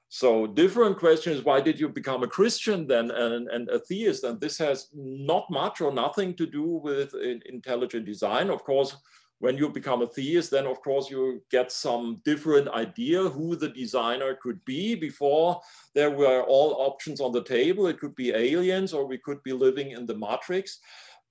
So 0.08 0.46
different 0.46 0.98
questions, 0.98 1.44
why 1.44 1.60
did 1.60 1.80
you 1.80 1.88
become 1.88 2.22
a 2.22 2.28
Christian 2.28 2.86
then 2.86 3.10
and, 3.10 3.48
and 3.48 3.68
a 3.68 3.80
theist? 3.80 4.22
And 4.22 4.40
this 4.40 4.58
has 4.58 4.88
not 4.94 5.50
much 5.50 5.80
or 5.80 5.92
nothing 5.92 6.34
to 6.34 6.46
do 6.46 6.62
with 6.62 7.14
intelligent 7.46 8.06
design. 8.06 8.48
Of 8.48 8.62
course, 8.62 8.96
when 9.40 9.58
you 9.58 9.68
become 9.68 10.02
a 10.02 10.06
theist, 10.06 10.52
then 10.52 10.66
of 10.66 10.80
course 10.82 11.10
you 11.10 11.42
get 11.50 11.72
some 11.72 12.20
different 12.24 12.68
idea 12.68 13.28
who 13.28 13.56
the 13.56 13.70
designer 13.70 14.38
could 14.40 14.64
be. 14.64 14.94
Before 14.94 15.60
there 15.94 16.10
were 16.10 16.42
all 16.42 16.74
options 16.78 17.20
on 17.20 17.32
the 17.32 17.42
table. 17.42 17.88
It 17.88 17.98
could 17.98 18.14
be 18.14 18.30
aliens 18.30 18.92
or 18.92 19.06
we 19.06 19.18
could 19.18 19.42
be 19.42 19.52
living 19.52 19.90
in 19.90 20.06
the 20.06 20.16
matrix. 20.16 20.78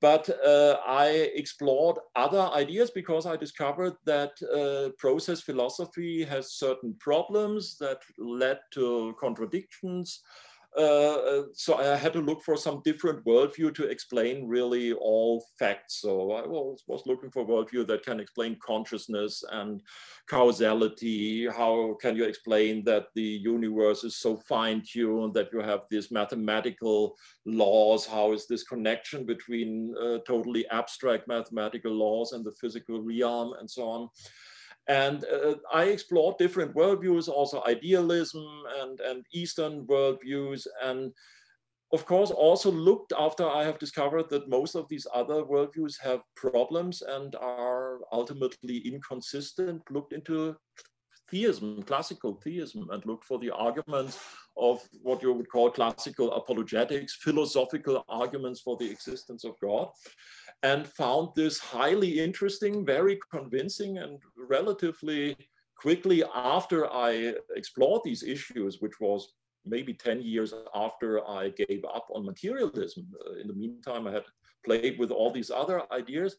But 0.03 0.29
uh, 0.45 0.79
I 0.86 1.31
explored 1.33 1.98
other 2.13 2.50
ideas 2.53 2.91
because 2.91 3.25
I 3.25 3.38
discovered 3.38 3.93
that 4.03 4.33
uh, 4.43 4.89
process 4.98 5.39
philosophy 5.39 6.25
has 6.25 6.55
certain 6.55 6.93
problems 7.00 7.77
that 7.77 8.01
led 8.17 8.60
to 8.72 9.15
contradictions 9.17 10.19
uh, 10.77 11.13
uh, 11.13 11.44
so 11.53 11.75
I 11.77 11.96
had 11.96 12.13
to 12.13 12.20
look 12.20 12.44
for 12.44 12.58
some 12.58 12.82
different 12.84 13.24
worldview 13.25 13.75
to 13.75 13.86
explain 13.86 14.48
really 14.48 14.94
all 14.94 15.46
facts. 15.60 16.01
So 16.01 16.32
I 16.32 16.48
was, 16.48 16.84
was 16.88 17.03
looking 17.06 17.32
for 17.32 17.46
worldview 17.46 17.86
that 17.88 18.03
can 18.03 18.20
explain 18.20 18.58
consciousness 18.65 19.44
and 19.51 19.82
causality. 20.27 21.48
How 21.48 21.96
can 22.01 22.15
you 22.15 22.24
explain 22.24 22.84
that 22.86 23.08
the 23.13 23.22
universe 23.22 24.03
is 24.03 24.18
so 24.18 24.38
fine-tuned 24.38 25.34
that 25.36 25.50
you 25.53 25.60
have 25.60 25.82
these 25.89 26.12
mathematical 26.12 27.15
laws? 27.46 28.06
How 28.06 28.32
is 28.32 28.48
this 28.48 28.63
connection 28.63 29.25
between 29.25 29.94
uh, 30.01 30.20
totally 30.25 30.68
abstract 30.70 31.27
mathematical 31.27 31.92
laws 31.92 32.34
and 32.34 32.44
the 32.44 32.56
physical 32.60 33.01
realm 33.01 33.53
and 33.60 33.70
so 33.70 33.84
on? 33.84 34.10
And 34.87 35.23
uh, 35.25 35.55
I 35.73 35.85
explored 35.85 36.37
different 36.37 36.75
worldviews, 36.75 37.29
also 37.29 37.63
idealism 37.65 38.45
and, 38.81 38.99
and 38.99 39.25
Eastern 39.33 39.85
worldviews. 39.87 40.67
And 40.81 41.13
of 41.93 42.05
course, 42.05 42.31
also 42.31 42.71
looked 42.71 43.13
after 43.17 43.47
I 43.47 43.63
have 43.63 43.79
discovered 43.79 44.29
that 44.29 44.49
most 44.49 44.75
of 44.75 44.89
these 44.89 45.07
other 45.13 45.43
worldviews 45.43 45.93
have 46.01 46.22
problems 46.35 47.01
and 47.01 47.35
are 47.35 48.00
ultimately 48.11 48.79
inconsistent, 48.79 49.81
looked 49.89 50.11
into 50.11 50.55
theism, 51.29 51.83
classical 51.83 52.41
theism, 52.43 52.89
and 52.91 53.05
looked 53.05 53.24
for 53.24 53.39
the 53.39 53.51
arguments 53.51 54.19
of 54.57 54.81
what 55.01 55.22
you 55.22 55.31
would 55.33 55.50
call 55.50 55.72
classical 55.72 56.31
apologetics, 56.33 57.15
philosophical 57.15 58.03
arguments 58.09 58.61
for 58.61 58.75
the 58.77 58.89
existence 58.89 59.43
of 59.43 59.53
God 59.61 59.89
and 60.63 60.87
found 60.87 61.29
this 61.35 61.59
highly 61.59 62.19
interesting, 62.19 62.85
very 62.85 63.19
convincing, 63.29 63.97
and 63.97 64.17
relatively 64.37 65.35
quickly 65.77 66.23
after 66.33 66.91
I 66.91 67.33
explored 67.55 68.01
these 68.05 68.23
issues, 68.23 68.79
which 68.79 68.99
was 69.01 69.33
maybe 69.65 69.93
10 69.93 70.21
years 70.21 70.53
after 70.73 71.27
I 71.27 71.49
gave 71.49 71.83
up 71.85 72.07
on 72.13 72.25
materialism. 72.25 73.07
Uh, 73.25 73.39
in 73.41 73.47
the 73.47 73.53
meantime, 73.53 74.07
I 74.07 74.11
had 74.13 74.23
played 74.65 74.97
with 74.99 75.11
all 75.11 75.31
these 75.31 75.51
other 75.51 75.81
ideas. 75.91 76.37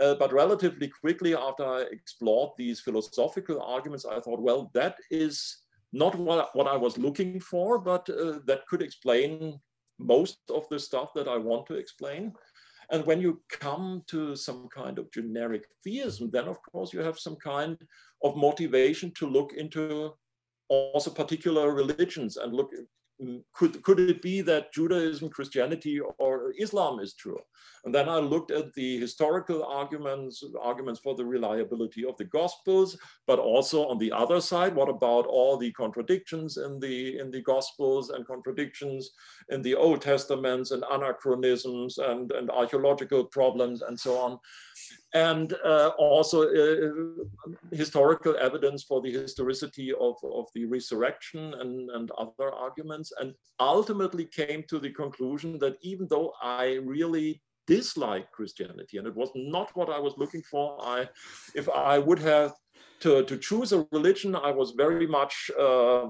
Uh, 0.00 0.14
but 0.14 0.32
relatively 0.32 0.88
quickly 0.88 1.34
after 1.34 1.64
I 1.64 1.80
explored 1.90 2.50
these 2.58 2.80
philosophical 2.80 3.62
arguments, 3.62 4.04
I 4.04 4.20
thought, 4.20 4.42
well, 4.42 4.70
that 4.74 4.96
is 5.10 5.62
not 5.92 6.14
what, 6.14 6.54
what 6.54 6.66
I 6.66 6.76
was 6.76 6.98
looking 6.98 7.40
for, 7.40 7.78
but 7.78 8.08
uh, 8.10 8.40
that 8.46 8.66
could 8.68 8.82
explain 8.82 9.58
most 9.98 10.38
of 10.50 10.68
the 10.68 10.78
stuff 10.78 11.14
that 11.14 11.28
I 11.28 11.38
want 11.38 11.66
to 11.66 11.74
explain. 11.74 12.34
And 12.90 13.04
when 13.04 13.20
you 13.20 13.42
come 13.50 14.02
to 14.08 14.36
some 14.36 14.68
kind 14.68 14.98
of 14.98 15.10
generic 15.12 15.64
theism, 15.82 16.30
then 16.30 16.46
of 16.46 16.58
course 16.62 16.92
you 16.92 17.00
have 17.00 17.18
some 17.18 17.36
kind 17.36 17.76
of 18.22 18.36
motivation 18.36 19.12
to 19.16 19.26
look 19.26 19.52
into 19.54 20.12
also 20.68 21.10
particular 21.10 21.72
religions 21.72 22.36
and 22.36 22.52
look 22.52 22.72
could, 23.54 23.82
could 23.82 23.98
it 23.98 24.20
be 24.20 24.42
that 24.42 24.72
Judaism, 24.72 25.30
Christianity, 25.30 26.00
or 26.18 26.52
Islam 26.58 27.00
is 27.00 27.14
true? 27.14 27.38
And 27.84 27.94
then 27.94 28.08
I 28.08 28.18
looked 28.18 28.50
at 28.50 28.72
the 28.74 28.98
historical 28.98 29.64
arguments, 29.64 30.42
arguments 30.60 31.00
for 31.00 31.14
the 31.14 31.24
reliability 31.24 32.04
of 32.04 32.16
the 32.16 32.24
Gospels, 32.24 32.98
but 33.26 33.38
also 33.38 33.86
on 33.86 33.98
the 33.98 34.12
other 34.12 34.40
side, 34.40 34.74
what 34.74 34.88
about 34.88 35.26
all 35.26 35.56
the 35.56 35.72
contradictions 35.72 36.56
in 36.56 36.80
the, 36.80 37.18
in 37.18 37.30
the 37.30 37.42
Gospels 37.42 38.10
and 38.10 38.26
contradictions 38.26 39.10
in 39.50 39.62
the 39.62 39.74
Old 39.74 40.02
Testaments 40.02 40.72
and 40.72 40.84
anachronisms 40.90 41.98
and, 41.98 42.32
and 42.32 42.50
archaeological 42.50 43.24
problems 43.24 43.82
and 43.82 43.98
so 43.98 44.18
on 44.18 44.38
and 45.16 45.54
uh, 45.64 45.90
also 45.98 46.38
uh, 46.42 46.90
historical 47.72 48.36
evidence 48.48 48.84
for 48.84 49.00
the 49.00 49.10
historicity 49.10 49.90
of, 49.92 50.16
of 50.40 50.44
the 50.54 50.66
resurrection 50.66 51.54
and, 51.60 51.88
and 51.90 52.10
other 52.18 52.50
arguments, 52.52 53.12
and 53.20 53.32
ultimately 53.58 54.26
came 54.26 54.62
to 54.68 54.78
the 54.78 54.90
conclusion 54.90 55.58
that 55.58 55.76
even 55.80 56.06
though 56.10 56.32
I 56.42 56.80
really 56.94 57.40
dislike 57.66 58.30
Christianity, 58.30 58.98
and 58.98 59.06
it 59.06 59.16
was 59.16 59.30
not 59.34 59.74
what 59.74 59.88
I 59.88 59.98
was 59.98 60.18
looking 60.18 60.42
for, 60.42 60.76
I, 60.82 61.08
if 61.54 61.66
I 61.70 61.98
would 61.98 62.18
have 62.18 62.52
to, 63.00 63.24
to 63.24 63.38
choose 63.38 63.72
a 63.72 63.86
religion, 63.92 64.36
I 64.36 64.50
was 64.50 64.72
very 64.72 65.06
much 65.06 65.50
uh, 65.58 66.08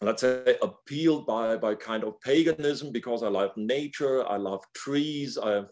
let's 0.00 0.20
say 0.20 0.56
appealed 0.62 1.26
by 1.26 1.56
by 1.56 1.74
kind 1.74 2.02
of 2.02 2.20
paganism 2.20 2.90
because 2.90 3.22
i 3.22 3.28
love 3.28 3.52
nature 3.56 4.26
i 4.28 4.36
love 4.36 4.60
trees 4.74 5.38
i 5.38 5.62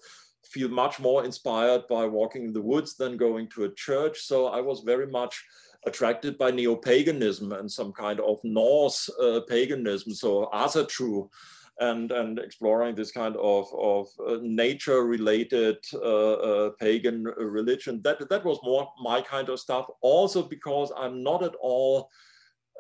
feel 0.52 0.68
much 0.68 1.00
more 1.00 1.24
inspired 1.24 1.82
by 1.88 2.04
walking 2.06 2.44
in 2.44 2.52
the 2.52 2.60
woods 2.60 2.94
than 2.94 3.16
going 3.16 3.48
to 3.48 3.64
a 3.64 3.74
church. 3.74 4.20
So 4.20 4.46
I 4.46 4.60
was 4.60 4.80
very 4.80 5.06
much 5.06 5.42
attracted 5.86 6.38
by 6.38 6.50
neo-paganism 6.50 7.52
and 7.52 7.70
some 7.70 7.92
kind 7.92 8.20
of 8.20 8.38
Norse 8.44 9.08
uh, 9.20 9.40
paganism, 9.48 10.14
so 10.14 10.48
Asatru, 10.52 11.28
and, 11.80 12.12
and 12.12 12.38
exploring 12.38 12.94
this 12.94 13.10
kind 13.10 13.34
of, 13.36 13.66
of 13.76 14.06
uh, 14.28 14.38
nature-related 14.42 15.78
uh, 15.94 16.32
uh 16.32 16.70
pagan 16.78 17.24
religion. 17.24 18.00
That, 18.02 18.28
that 18.28 18.44
was 18.44 18.58
more 18.62 18.86
my 19.02 19.20
kind 19.22 19.48
of 19.48 19.58
stuff, 19.58 19.86
also 20.02 20.42
because 20.42 20.92
I'm 20.96 21.22
not 21.22 21.42
at 21.42 21.54
all 21.60 22.10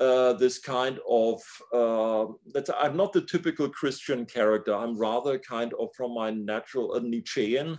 uh, 0.00 0.32
this 0.34 0.58
kind 0.58 0.98
of 1.08 1.40
uh, 1.72 2.26
that 2.52 2.68
I'm 2.78 2.96
not 2.96 3.12
the 3.12 3.22
typical 3.22 3.68
Christian 3.68 4.24
character. 4.26 4.74
I'm 4.74 4.96
rather 4.98 5.38
kind 5.38 5.72
of 5.78 5.88
from 5.96 6.14
my 6.14 6.30
natural 6.30 6.98
Nietzschean. 7.00 7.78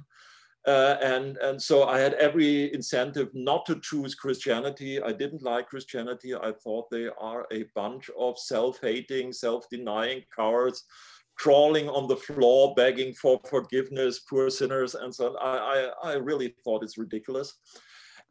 Uh, 0.65 0.95
and, 1.03 1.35
and 1.37 1.61
so 1.61 1.83
I 1.83 1.99
had 1.99 2.13
every 2.13 2.73
incentive 2.73 3.27
not 3.33 3.65
to 3.65 3.81
choose 3.81 4.15
Christianity. 4.15 5.01
I 5.01 5.11
didn't 5.11 5.43
like 5.43 5.67
Christianity. 5.67 6.33
I 6.33 6.53
thought 6.63 6.89
they 6.89 7.09
are 7.19 7.45
a 7.51 7.65
bunch 7.75 8.09
of 8.17 8.39
self-hating, 8.39 9.33
self-denying 9.33 10.23
cowards 10.33 10.85
crawling 11.35 11.89
on 11.89 12.07
the 12.07 12.15
floor, 12.15 12.73
begging 12.75 13.13
for 13.13 13.41
forgiveness, 13.49 14.19
poor 14.19 14.49
sinners, 14.49 14.95
and 14.95 15.13
so 15.13 15.35
on. 15.35 15.35
I, 15.41 15.89
I, 16.03 16.11
I 16.11 16.15
really 16.15 16.55
thought 16.63 16.83
it's 16.83 16.97
ridiculous. 16.97 17.55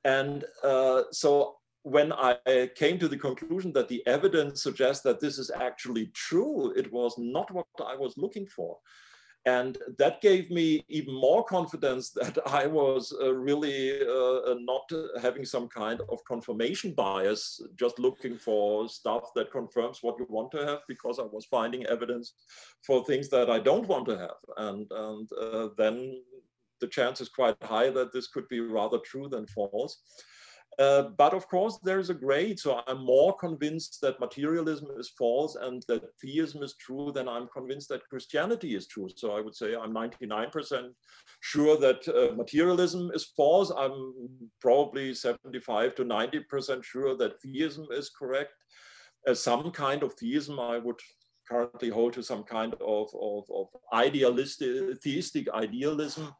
And 0.05 0.45
uh, 0.63 1.03
so 1.11 1.57
when 1.83 2.13
I 2.13 2.71
came 2.77 2.99
to 2.99 3.09
the 3.09 3.17
conclusion 3.17 3.73
that 3.73 3.89
the 3.89 4.07
evidence 4.07 4.63
suggests 4.63 5.03
that 5.05 5.21
this 5.21 5.39
is 5.39 5.51
actually 5.51 6.07
true, 6.15 6.73
it 6.77 6.93
was 6.93 7.15
not 7.19 7.51
what 7.51 7.67
I 7.85 7.97
was 7.97 8.17
looking 8.17 8.47
for. 8.47 8.79
And 9.45 9.77
that 9.99 10.21
gave 10.21 10.53
me 10.53 10.85
even 10.89 11.15
more 11.15 11.45
confidence 11.45 12.11
that 12.15 12.39
I 12.47 12.67
was 12.67 13.13
uh, 13.21 13.35
really 13.35 14.01
uh, 14.01 14.53
uh, 14.53 14.55
not 14.61 14.91
having 15.21 15.45
some 15.45 15.69
kind 15.69 16.01
of 16.09 16.25
confirmation 16.25 16.95
bias, 16.95 17.61
just 17.77 17.99
looking 17.99 18.39
for 18.39 18.89
stuff 18.89 19.33
that 19.35 19.51
confirms 19.51 19.99
what 20.03 20.19
you 20.19 20.27
want 20.29 20.53
to 20.53 20.65
have, 20.65 20.81
because 20.87 21.19
I 21.19 21.25
was 21.25 21.47
finding 21.47 21.85
evidence 21.87 22.35
for 22.87 23.05
things 23.05 23.29
that 23.31 23.51
I 23.51 23.59
don't 23.59 23.89
want 23.89 24.07
to 24.07 24.19
have. 24.19 24.39
And, 24.57 24.87
and 24.91 25.29
uh, 25.33 25.69
then 25.77 26.23
the 26.81 26.87
chance 26.87 27.21
is 27.21 27.29
quite 27.29 27.57
high 27.63 27.91
that 27.91 28.13
this 28.13 28.29
could 28.29 28.49
be 28.49 28.61
rather 28.61 28.99
true 28.99 29.29
than 29.29 29.47
false. 29.49 30.03
Uh, 30.79 31.03
but 31.19 31.35
of 31.35 31.47
course, 31.49 31.79
there's 31.83 32.09
a 32.09 32.15
grade. 32.15 32.59
So 32.59 32.81
I'm 32.87 33.05
more 33.05 33.37
convinced 33.37 34.01
that 34.01 34.21
materialism 34.21 34.89
is 34.99 35.11
false 35.19 35.55
and 35.57 35.85
that 35.89 36.03
theism 36.21 36.63
is 36.63 36.75
true 36.77 37.13
than 37.13 37.29
I'm 37.29 37.49
convinced 37.49 37.91
that 37.91 38.09
Christianity 38.09 38.75
is 38.75 38.87
true. 38.87 39.09
So 39.15 39.37
I 39.37 39.41
would 39.41 39.55
say 39.55 39.75
I'm 39.75 39.93
99% 39.93 40.91
sure 41.41 41.79
that 41.79 42.09
uh, 42.09 42.35
materialism 42.35 43.11
is 43.15 43.33
false. 43.37 43.71
I'm 43.71 44.15
probably 44.61 45.15
75 45.15 45.95
to 45.97 46.05
90% 46.05 46.83
sure 46.83 47.17
that 47.17 47.41
theism 47.43 47.87
is 47.91 48.09
correct. 48.09 48.53
Uh, 49.29 49.35
some 49.35 49.71
kind 49.71 50.03
of 50.03 50.15
theism, 50.15 50.59
I 50.59 50.79
would 50.79 50.99
currently 51.49 51.91
hold 51.91 52.15
to 52.15 52.23
some 52.23 52.45
kind 52.45 52.75
of, 52.75 53.09
of, 53.15 53.45
of 53.55 53.67
idealistic, 53.93 55.03
theistic 55.03 55.49
idealism, 55.51 56.33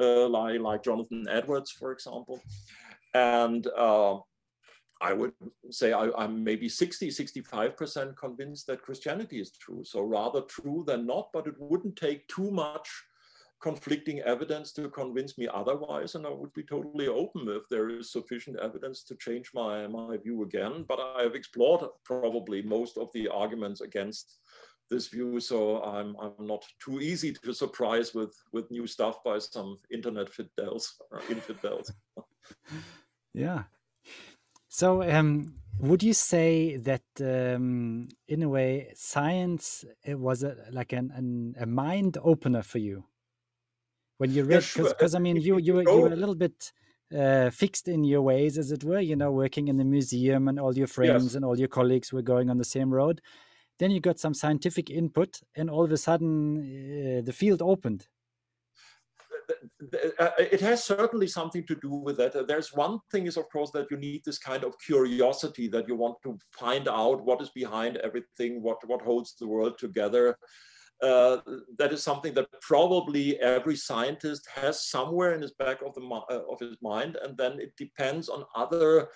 uh, 0.00 0.28
like, 0.28 0.60
like 0.60 0.84
Jonathan 0.84 1.26
Edwards, 1.28 1.72
for 1.72 1.90
example. 1.92 2.40
And 3.14 3.66
uh, 3.76 4.18
I 5.00 5.12
would 5.14 5.32
say 5.70 5.92
I, 5.92 6.24
am 6.24 6.44
maybe 6.44 6.68
60, 6.68 7.08
65% 7.08 8.16
convinced 8.16 8.66
that 8.66 8.82
Christianity 8.82 9.40
is 9.40 9.52
true. 9.52 9.82
So 9.84 10.02
rather 10.02 10.42
true 10.42 10.84
than 10.86 11.06
not, 11.06 11.30
but 11.32 11.46
it 11.46 11.54
wouldn't 11.58 11.96
take 11.96 12.28
too 12.28 12.50
much 12.50 12.88
conflicting 13.62 14.20
evidence 14.20 14.72
to 14.72 14.88
convince 14.88 15.38
me 15.38 15.48
otherwise. 15.52 16.14
And 16.14 16.26
I 16.26 16.30
would 16.30 16.52
be 16.52 16.62
totally 16.62 17.08
open 17.08 17.48
if 17.48 17.62
there 17.70 17.90
is 17.90 18.12
sufficient 18.12 18.58
evidence 18.58 19.02
to 19.04 19.14
change 19.16 19.50
my, 19.54 19.86
my 19.86 20.16
view 20.16 20.42
again. 20.42 20.84
But 20.88 20.98
I 21.00 21.22
have 21.22 21.34
explored 21.34 21.82
probably 22.04 22.62
most 22.62 22.98
of 22.98 23.08
the 23.14 23.28
arguments 23.28 23.80
against 23.80 24.38
this 24.90 25.08
view. 25.08 25.40
So 25.40 25.82
I'm, 25.82 26.16
I'm 26.20 26.46
not 26.46 26.64
too 26.82 27.00
easy 27.00 27.32
to 27.32 27.54
surprise 27.54 28.12
with, 28.14 28.34
with 28.52 28.70
new 28.70 28.86
stuff 28.86 29.22
by 29.24 29.38
some 29.38 29.78
internet 29.90 30.28
fidels 30.28 30.94
or 31.10 31.22
infidels. 31.30 31.92
Yeah. 33.34 33.64
So, 34.68 35.02
um, 35.02 35.54
would 35.80 36.02
you 36.02 36.14
say 36.14 36.76
that 36.76 37.02
um, 37.20 38.08
in 38.28 38.42
a 38.42 38.48
way 38.48 38.92
science 38.94 39.84
it 40.04 40.18
was 40.18 40.42
a, 40.42 40.56
like 40.70 40.92
an, 40.92 41.10
an, 41.14 41.54
a 41.58 41.66
mind 41.66 42.18
opener 42.22 42.62
for 42.62 42.78
you 42.78 43.04
when 44.18 44.30
you 44.32 44.44
read? 44.44 44.64
Because 44.74 44.94
yeah, 45.00 45.08
sure. 45.08 45.16
I 45.16 45.18
mean, 45.18 45.36
you 45.36 45.58
you 45.58 45.74
were, 45.74 45.82
you 45.82 46.00
were 46.00 46.12
a 46.12 46.16
little 46.16 46.34
bit 46.34 46.72
uh, 47.16 47.50
fixed 47.50 47.88
in 47.88 48.04
your 48.04 48.22
ways, 48.22 48.58
as 48.58 48.70
it 48.70 48.84
were. 48.84 49.00
You 49.00 49.16
know, 49.16 49.30
working 49.30 49.68
in 49.68 49.76
the 49.78 49.84
museum, 49.84 50.48
and 50.48 50.60
all 50.60 50.76
your 50.76 50.86
friends 50.86 51.24
yes. 51.24 51.34
and 51.34 51.44
all 51.44 51.58
your 51.58 51.68
colleagues 51.68 52.12
were 52.12 52.22
going 52.22 52.50
on 52.50 52.58
the 52.58 52.64
same 52.64 52.92
road. 52.92 53.20
Then 53.78 53.90
you 53.90 54.00
got 54.00 54.18
some 54.18 54.34
scientific 54.34 54.90
input, 54.90 55.40
and 55.56 55.70
all 55.70 55.84
of 55.84 55.92
a 55.92 55.96
sudden, 55.96 56.58
uh, 56.58 57.22
the 57.24 57.32
field 57.32 57.62
opened 57.62 58.08
uh, 60.18 60.30
it 60.38 60.60
has 60.60 60.84
certainly 60.84 61.26
something 61.26 61.66
to 61.66 61.74
do 61.76 61.90
with 61.90 62.16
that. 62.18 62.46
There's 62.46 62.72
one 62.72 62.98
thing 63.10 63.26
is, 63.26 63.36
of 63.36 63.48
course, 63.50 63.70
that 63.72 63.90
you 63.90 63.96
need 63.96 64.22
this 64.24 64.38
kind 64.38 64.64
of 64.64 64.78
curiosity 64.78 65.68
that 65.68 65.88
you 65.88 65.96
want 65.96 66.16
to 66.24 66.38
find 66.52 66.88
out 66.88 67.24
what 67.24 67.40
is 67.40 67.50
behind 67.50 67.96
everything, 67.98 68.62
what, 68.62 68.78
what 68.86 69.02
holds 69.02 69.34
the 69.34 69.46
world 69.46 69.78
together. 69.78 70.36
Uh, 71.02 71.38
that 71.78 71.92
is 71.92 72.02
something 72.02 72.34
that 72.34 72.46
probably 72.60 73.38
every 73.40 73.76
scientist 73.76 74.46
has 74.54 74.86
somewhere 74.86 75.32
in 75.32 75.40
his 75.40 75.52
back 75.52 75.78
of 75.80 75.94
the 75.94 76.02
uh, 76.02 76.42
of 76.50 76.60
his 76.60 76.76
mind, 76.82 77.16
and 77.22 77.38
then 77.38 77.58
it 77.58 77.72
depends 77.78 78.28
on 78.28 78.44
other 78.54 79.08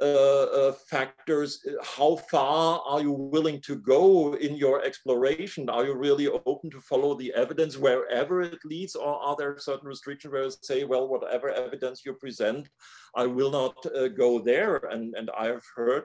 uh, 0.00 0.44
uh, 0.60 0.72
factors. 0.72 1.64
How 1.82 2.16
far 2.30 2.80
are 2.86 3.00
you 3.00 3.10
willing 3.10 3.60
to 3.62 3.76
go 3.76 4.34
in 4.34 4.56
your 4.56 4.84
exploration? 4.84 5.68
Are 5.68 5.84
you 5.84 5.94
really 5.94 6.28
open 6.28 6.70
to 6.70 6.80
follow 6.80 7.14
the 7.14 7.32
evidence 7.34 7.76
wherever 7.76 8.42
it 8.42 8.64
leads, 8.64 8.94
or 8.94 9.16
are 9.16 9.36
there 9.36 9.58
certain 9.58 9.88
restrictions 9.88 10.32
where 10.32 10.44
you 10.44 10.52
say, 10.62 10.84
well, 10.84 11.08
whatever 11.08 11.50
evidence 11.50 12.02
you 12.04 12.14
present, 12.14 12.68
I 13.16 13.26
will 13.26 13.50
not 13.50 13.74
uh, 13.86 14.08
go 14.08 14.38
there? 14.38 14.76
And, 14.76 15.14
and 15.16 15.30
I've 15.30 15.64
heard 15.74 16.04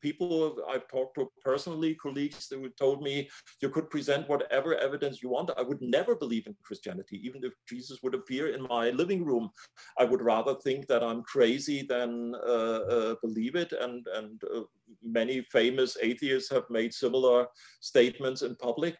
people 0.00 0.56
I've 0.68 0.88
talked 0.88 1.16
to 1.16 1.30
personally, 1.44 1.94
colleagues 1.94 2.48
who 2.50 2.68
told 2.70 3.02
me 3.02 3.28
you 3.60 3.68
could 3.68 3.90
present 3.90 4.28
whatever 4.28 4.74
evidence 4.76 5.22
you 5.22 5.30
want. 5.30 5.50
I 5.56 5.62
would 5.62 5.80
never 5.80 6.14
believe 6.14 6.46
in 6.46 6.56
Christianity, 6.62 7.20
even 7.24 7.44
if 7.44 7.52
Jesus 7.68 8.02
would 8.02 8.14
appear 8.14 8.54
in 8.54 8.62
my 8.62 8.90
living 8.90 9.24
room. 9.24 9.50
I 9.98 10.04
would 10.04 10.22
rather 10.22 10.54
think 10.54 10.86
that 10.88 11.02
I'm 11.02 11.22
crazy 11.22 11.82
than 11.82 12.34
uh, 12.34 12.80
uh, 12.94 13.14
believe 13.22 13.56
it. 13.56 13.72
And, 13.72 14.06
and 14.14 14.40
uh, 14.54 14.62
many 15.02 15.42
famous 15.42 15.96
atheists 16.00 16.50
have 16.50 16.64
made 16.70 16.92
similar 16.94 17.46
statements 17.80 18.42
in 18.42 18.56
public. 18.56 18.96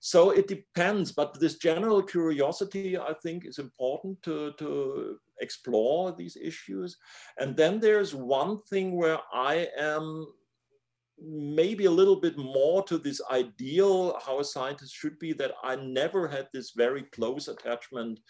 So 0.00 0.30
it 0.30 0.46
depends, 0.46 1.12
but 1.12 1.38
this 1.40 1.56
general 1.56 2.02
curiosity, 2.02 2.98
I 2.98 3.14
think, 3.22 3.46
is 3.46 3.58
important 3.58 4.22
to, 4.22 4.52
to 4.58 5.18
explore 5.40 6.12
these 6.12 6.36
issues. 6.36 6.96
And 7.38 7.56
then 7.56 7.80
there's 7.80 8.14
one 8.14 8.62
thing 8.62 8.96
where 8.96 9.18
I 9.32 9.68
am 9.78 10.26
maybe 11.18 11.86
a 11.86 11.90
little 11.90 12.20
bit 12.20 12.36
more 12.36 12.82
to 12.84 12.98
this 12.98 13.20
ideal 13.30 14.18
how 14.24 14.40
a 14.40 14.44
scientist 14.44 14.94
should 14.94 15.18
be 15.18 15.32
that 15.34 15.52
I 15.62 15.76
never 15.76 16.28
had 16.28 16.48
this 16.52 16.72
very 16.76 17.04
close 17.04 17.48
attachment 17.48 18.20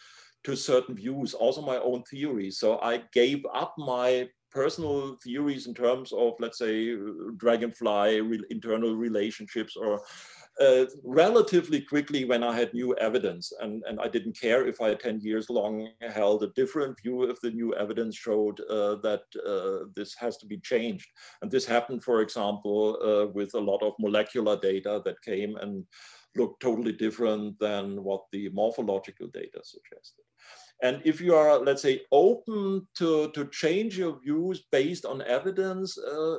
to 0.44 0.56
certain 0.56 0.94
views, 0.94 1.34
also 1.34 1.60
my 1.60 1.78
own 1.78 2.04
theories. 2.04 2.58
So 2.58 2.78
I 2.78 3.02
gave 3.12 3.44
up 3.52 3.74
my 3.76 4.28
personal 4.52 5.16
theories 5.22 5.66
in 5.66 5.74
terms 5.74 6.12
of, 6.12 6.34
let's 6.38 6.58
say, 6.58 6.94
dragonfly 7.36 8.20
re 8.20 8.40
internal 8.50 8.94
relationships 8.94 9.76
or 9.76 10.00
uh, 10.60 10.86
relatively 11.04 11.80
quickly 11.80 12.24
when 12.24 12.42
I 12.42 12.54
had 12.54 12.72
new 12.72 12.94
evidence. 12.96 13.52
And, 13.60 13.82
and 13.88 14.00
I 14.00 14.08
didn't 14.08 14.38
care 14.40 14.66
if 14.66 14.80
I 14.80 14.94
10 14.94 15.20
years 15.20 15.50
long 15.50 15.88
held 16.00 16.42
a 16.42 16.52
different 16.54 17.00
view 17.02 17.24
if 17.24 17.40
the 17.40 17.50
new 17.50 17.74
evidence 17.74 18.16
showed 18.16 18.60
uh, 18.60 18.96
that 19.02 19.22
uh, 19.46 19.88
this 19.94 20.14
has 20.14 20.36
to 20.38 20.46
be 20.46 20.58
changed. 20.58 21.08
And 21.42 21.50
this 21.50 21.66
happened, 21.66 22.02
for 22.02 22.20
example, 22.20 22.98
uh, 23.02 23.32
with 23.32 23.54
a 23.54 23.60
lot 23.60 23.82
of 23.82 23.94
molecular 23.98 24.58
data 24.58 25.02
that 25.04 25.22
came 25.22 25.56
and 25.56 25.84
looked 26.36 26.60
totally 26.60 26.92
different 26.92 27.58
than 27.58 28.02
what 28.02 28.24
the 28.32 28.48
morphological 28.50 29.28
data 29.28 29.60
suggested. 29.62 30.24
And 30.82 31.00
if 31.04 31.20
you 31.20 31.34
are, 31.34 31.58
let's 31.58 31.82
say, 31.82 32.02
open 32.12 32.86
to, 32.96 33.30
to 33.32 33.46
change 33.46 33.96
your 33.96 34.20
views 34.20 34.64
based 34.70 35.06
on 35.06 35.22
evidence, 35.22 35.96
uh, 35.98 36.38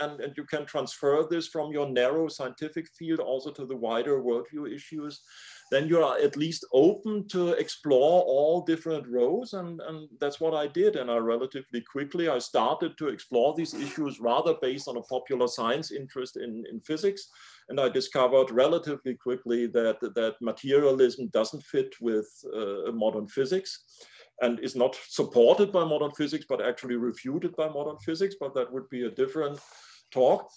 and, 0.00 0.20
and 0.20 0.34
you 0.36 0.44
can 0.44 0.64
transfer 0.66 1.26
this 1.28 1.48
from 1.48 1.72
your 1.72 1.88
narrow 1.88 2.28
scientific 2.28 2.88
field 2.98 3.20
also 3.20 3.50
to 3.52 3.66
the 3.66 3.76
wider 3.76 4.22
worldview 4.22 4.72
issues, 4.74 5.22
then 5.70 5.88
you 5.88 6.02
are 6.02 6.18
at 6.18 6.36
least 6.36 6.64
open 6.72 7.26
to 7.28 7.52
explore 7.52 8.22
all 8.22 8.62
different 8.62 9.06
roads. 9.08 9.54
And, 9.54 9.80
and 9.80 10.08
that's 10.20 10.40
what 10.40 10.54
I 10.54 10.66
did. 10.66 10.96
And 10.96 11.10
I 11.10 11.16
relatively 11.16 11.80
quickly, 11.80 12.28
I 12.28 12.38
started 12.38 12.98
to 12.98 13.08
explore 13.08 13.54
these 13.54 13.74
issues 13.74 14.20
rather 14.20 14.54
based 14.60 14.88
on 14.88 14.96
a 14.96 15.02
popular 15.02 15.48
science 15.48 15.90
interest 15.90 16.36
in, 16.36 16.64
in 16.70 16.80
physics. 16.80 17.28
And 17.68 17.80
I 17.80 17.88
discovered 17.88 18.50
relatively 18.50 19.14
quickly 19.14 19.66
that, 19.68 20.00
that 20.00 20.34
materialism 20.40 21.28
doesn't 21.28 21.62
fit 21.62 21.94
with 22.00 22.28
uh, 22.54 22.92
modern 22.92 23.28
physics 23.28 23.84
and 24.40 24.58
is 24.60 24.74
not 24.74 24.96
supported 25.08 25.70
by 25.70 25.84
modern 25.84 26.10
physics, 26.12 26.46
but 26.48 26.60
actually 26.60 26.96
refuted 26.96 27.54
by 27.56 27.68
modern 27.68 27.98
physics, 27.98 28.34
but 28.40 28.54
that 28.54 28.72
would 28.72 28.88
be 28.88 29.04
a 29.04 29.10
different 29.10 29.58
talk. 30.12 30.50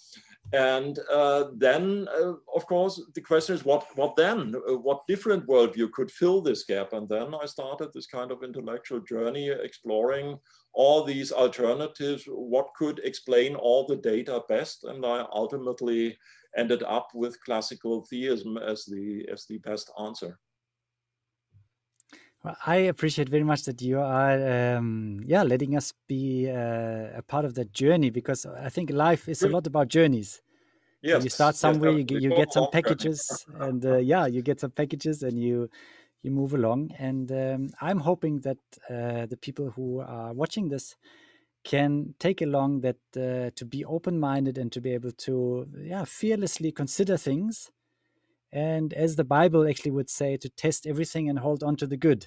And 0.52 0.98
uh, 1.12 1.46
then, 1.56 2.06
uh, 2.16 2.34
of 2.54 2.66
course, 2.66 3.02
the 3.14 3.20
question 3.20 3.56
is 3.56 3.64
what, 3.64 3.84
what 3.96 4.14
then? 4.14 4.54
Uh, 4.54 4.76
what 4.76 5.06
different 5.08 5.46
worldview 5.48 5.90
could 5.90 6.10
fill 6.10 6.40
this 6.40 6.64
gap? 6.64 6.92
And 6.92 7.08
then 7.08 7.34
I 7.34 7.46
started 7.46 7.88
this 7.92 8.06
kind 8.06 8.30
of 8.30 8.44
intellectual 8.44 9.00
journey 9.00 9.48
exploring 9.48 10.38
all 10.72 11.02
these 11.02 11.32
alternatives, 11.32 12.24
what 12.28 12.68
could 12.76 13.00
explain 13.02 13.56
all 13.56 13.86
the 13.86 13.96
data 13.96 14.42
best. 14.48 14.84
And 14.84 15.04
I 15.04 15.24
ultimately 15.32 16.16
ended 16.56 16.84
up 16.84 17.08
with 17.12 17.42
classical 17.44 18.06
theism 18.08 18.56
as 18.56 18.84
the, 18.84 19.26
as 19.32 19.46
the 19.46 19.58
best 19.58 19.90
answer. 20.00 20.38
Well, 22.44 22.56
I 22.66 22.76
appreciate 22.76 23.28
very 23.28 23.42
much 23.44 23.64
that 23.64 23.82
you 23.82 23.98
are, 23.98 24.76
um, 24.76 25.20
yeah, 25.26 25.42
letting 25.42 25.76
us 25.76 25.92
be 26.06 26.48
uh, 26.50 27.18
a 27.18 27.22
part 27.26 27.44
of 27.44 27.54
that 27.54 27.72
journey 27.72 28.10
because 28.10 28.46
I 28.46 28.68
think 28.68 28.90
life 28.90 29.28
is 29.28 29.44
a 29.44 29.48
lot 29.48 29.66
about 29.66 29.88
journeys. 29.88 30.42
Yes. 31.02 31.22
you 31.24 31.30
start 31.30 31.56
somewhere, 31.56 31.90
yes, 31.90 32.10
you, 32.10 32.18
you 32.18 32.32
get 32.32 32.52
some 32.52 32.66
packages, 32.66 33.46
and 33.54 33.84
uh, 33.84 33.96
yeah, 33.98 34.26
you 34.26 34.42
get 34.42 34.60
some 34.60 34.72
packages, 34.72 35.22
and 35.22 35.38
you 35.38 35.68
you 36.22 36.30
move 36.30 36.54
along. 36.54 36.92
And 36.98 37.30
um, 37.32 37.70
I'm 37.80 38.00
hoping 38.00 38.40
that 38.40 38.58
uh, 38.90 39.26
the 39.26 39.36
people 39.40 39.70
who 39.70 40.00
are 40.00 40.32
watching 40.32 40.68
this 40.68 40.96
can 41.64 42.14
take 42.18 42.42
along 42.42 42.80
that 42.82 42.96
uh, 43.16 43.50
to 43.56 43.64
be 43.64 43.84
open-minded 43.84 44.58
and 44.58 44.70
to 44.72 44.80
be 44.80 44.92
able 44.92 45.12
to 45.12 45.66
yeah 45.78 46.04
fearlessly 46.04 46.72
consider 46.72 47.16
things 47.16 47.70
and 48.56 48.94
as 48.94 49.16
the 49.16 49.24
bible 49.24 49.68
actually 49.68 49.90
would 49.90 50.08
say 50.08 50.36
to 50.36 50.48
test 50.48 50.86
everything 50.86 51.28
and 51.28 51.38
hold 51.38 51.62
on 51.62 51.76
to 51.76 51.86
the 51.86 51.96
good 51.96 52.26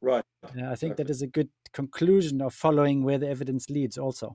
right 0.00 0.24
uh, 0.44 0.48
i 0.48 0.76
think 0.80 0.92
exactly. 0.92 0.94
that 0.94 1.10
is 1.10 1.22
a 1.22 1.26
good 1.26 1.50
conclusion 1.72 2.40
of 2.40 2.54
following 2.54 3.02
where 3.02 3.18
the 3.18 3.28
evidence 3.28 3.68
leads 3.68 3.98
also 3.98 4.28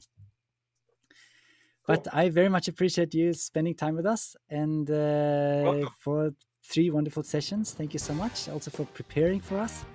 cool. 1.85 1.95
but 1.95 2.07
i 2.13 2.29
very 2.29 2.49
much 2.49 2.67
appreciate 2.67 3.13
you 3.13 3.33
spending 3.33 3.73
time 3.73 3.95
with 3.95 4.05
us 4.05 4.35
and 4.49 4.91
uh, 4.91 5.87
for 5.97 6.31
three 6.71 6.89
wonderful 6.89 7.23
sessions 7.23 7.71
thank 7.71 7.93
you 7.93 7.99
so 7.99 8.13
much 8.13 8.49
also 8.49 8.69
for 8.69 8.85
preparing 8.99 9.39
for 9.39 9.57
us 9.57 9.85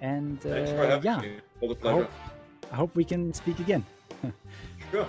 and 0.00 0.38
uh, 0.46 1.00
yeah 1.02 1.22
I 1.84 1.90
hope, 1.90 2.10
I 2.70 2.76
hope 2.76 2.94
we 2.94 3.04
can 3.04 3.32
speak 3.32 3.58
again. 3.58 3.84
sure. 4.90 5.08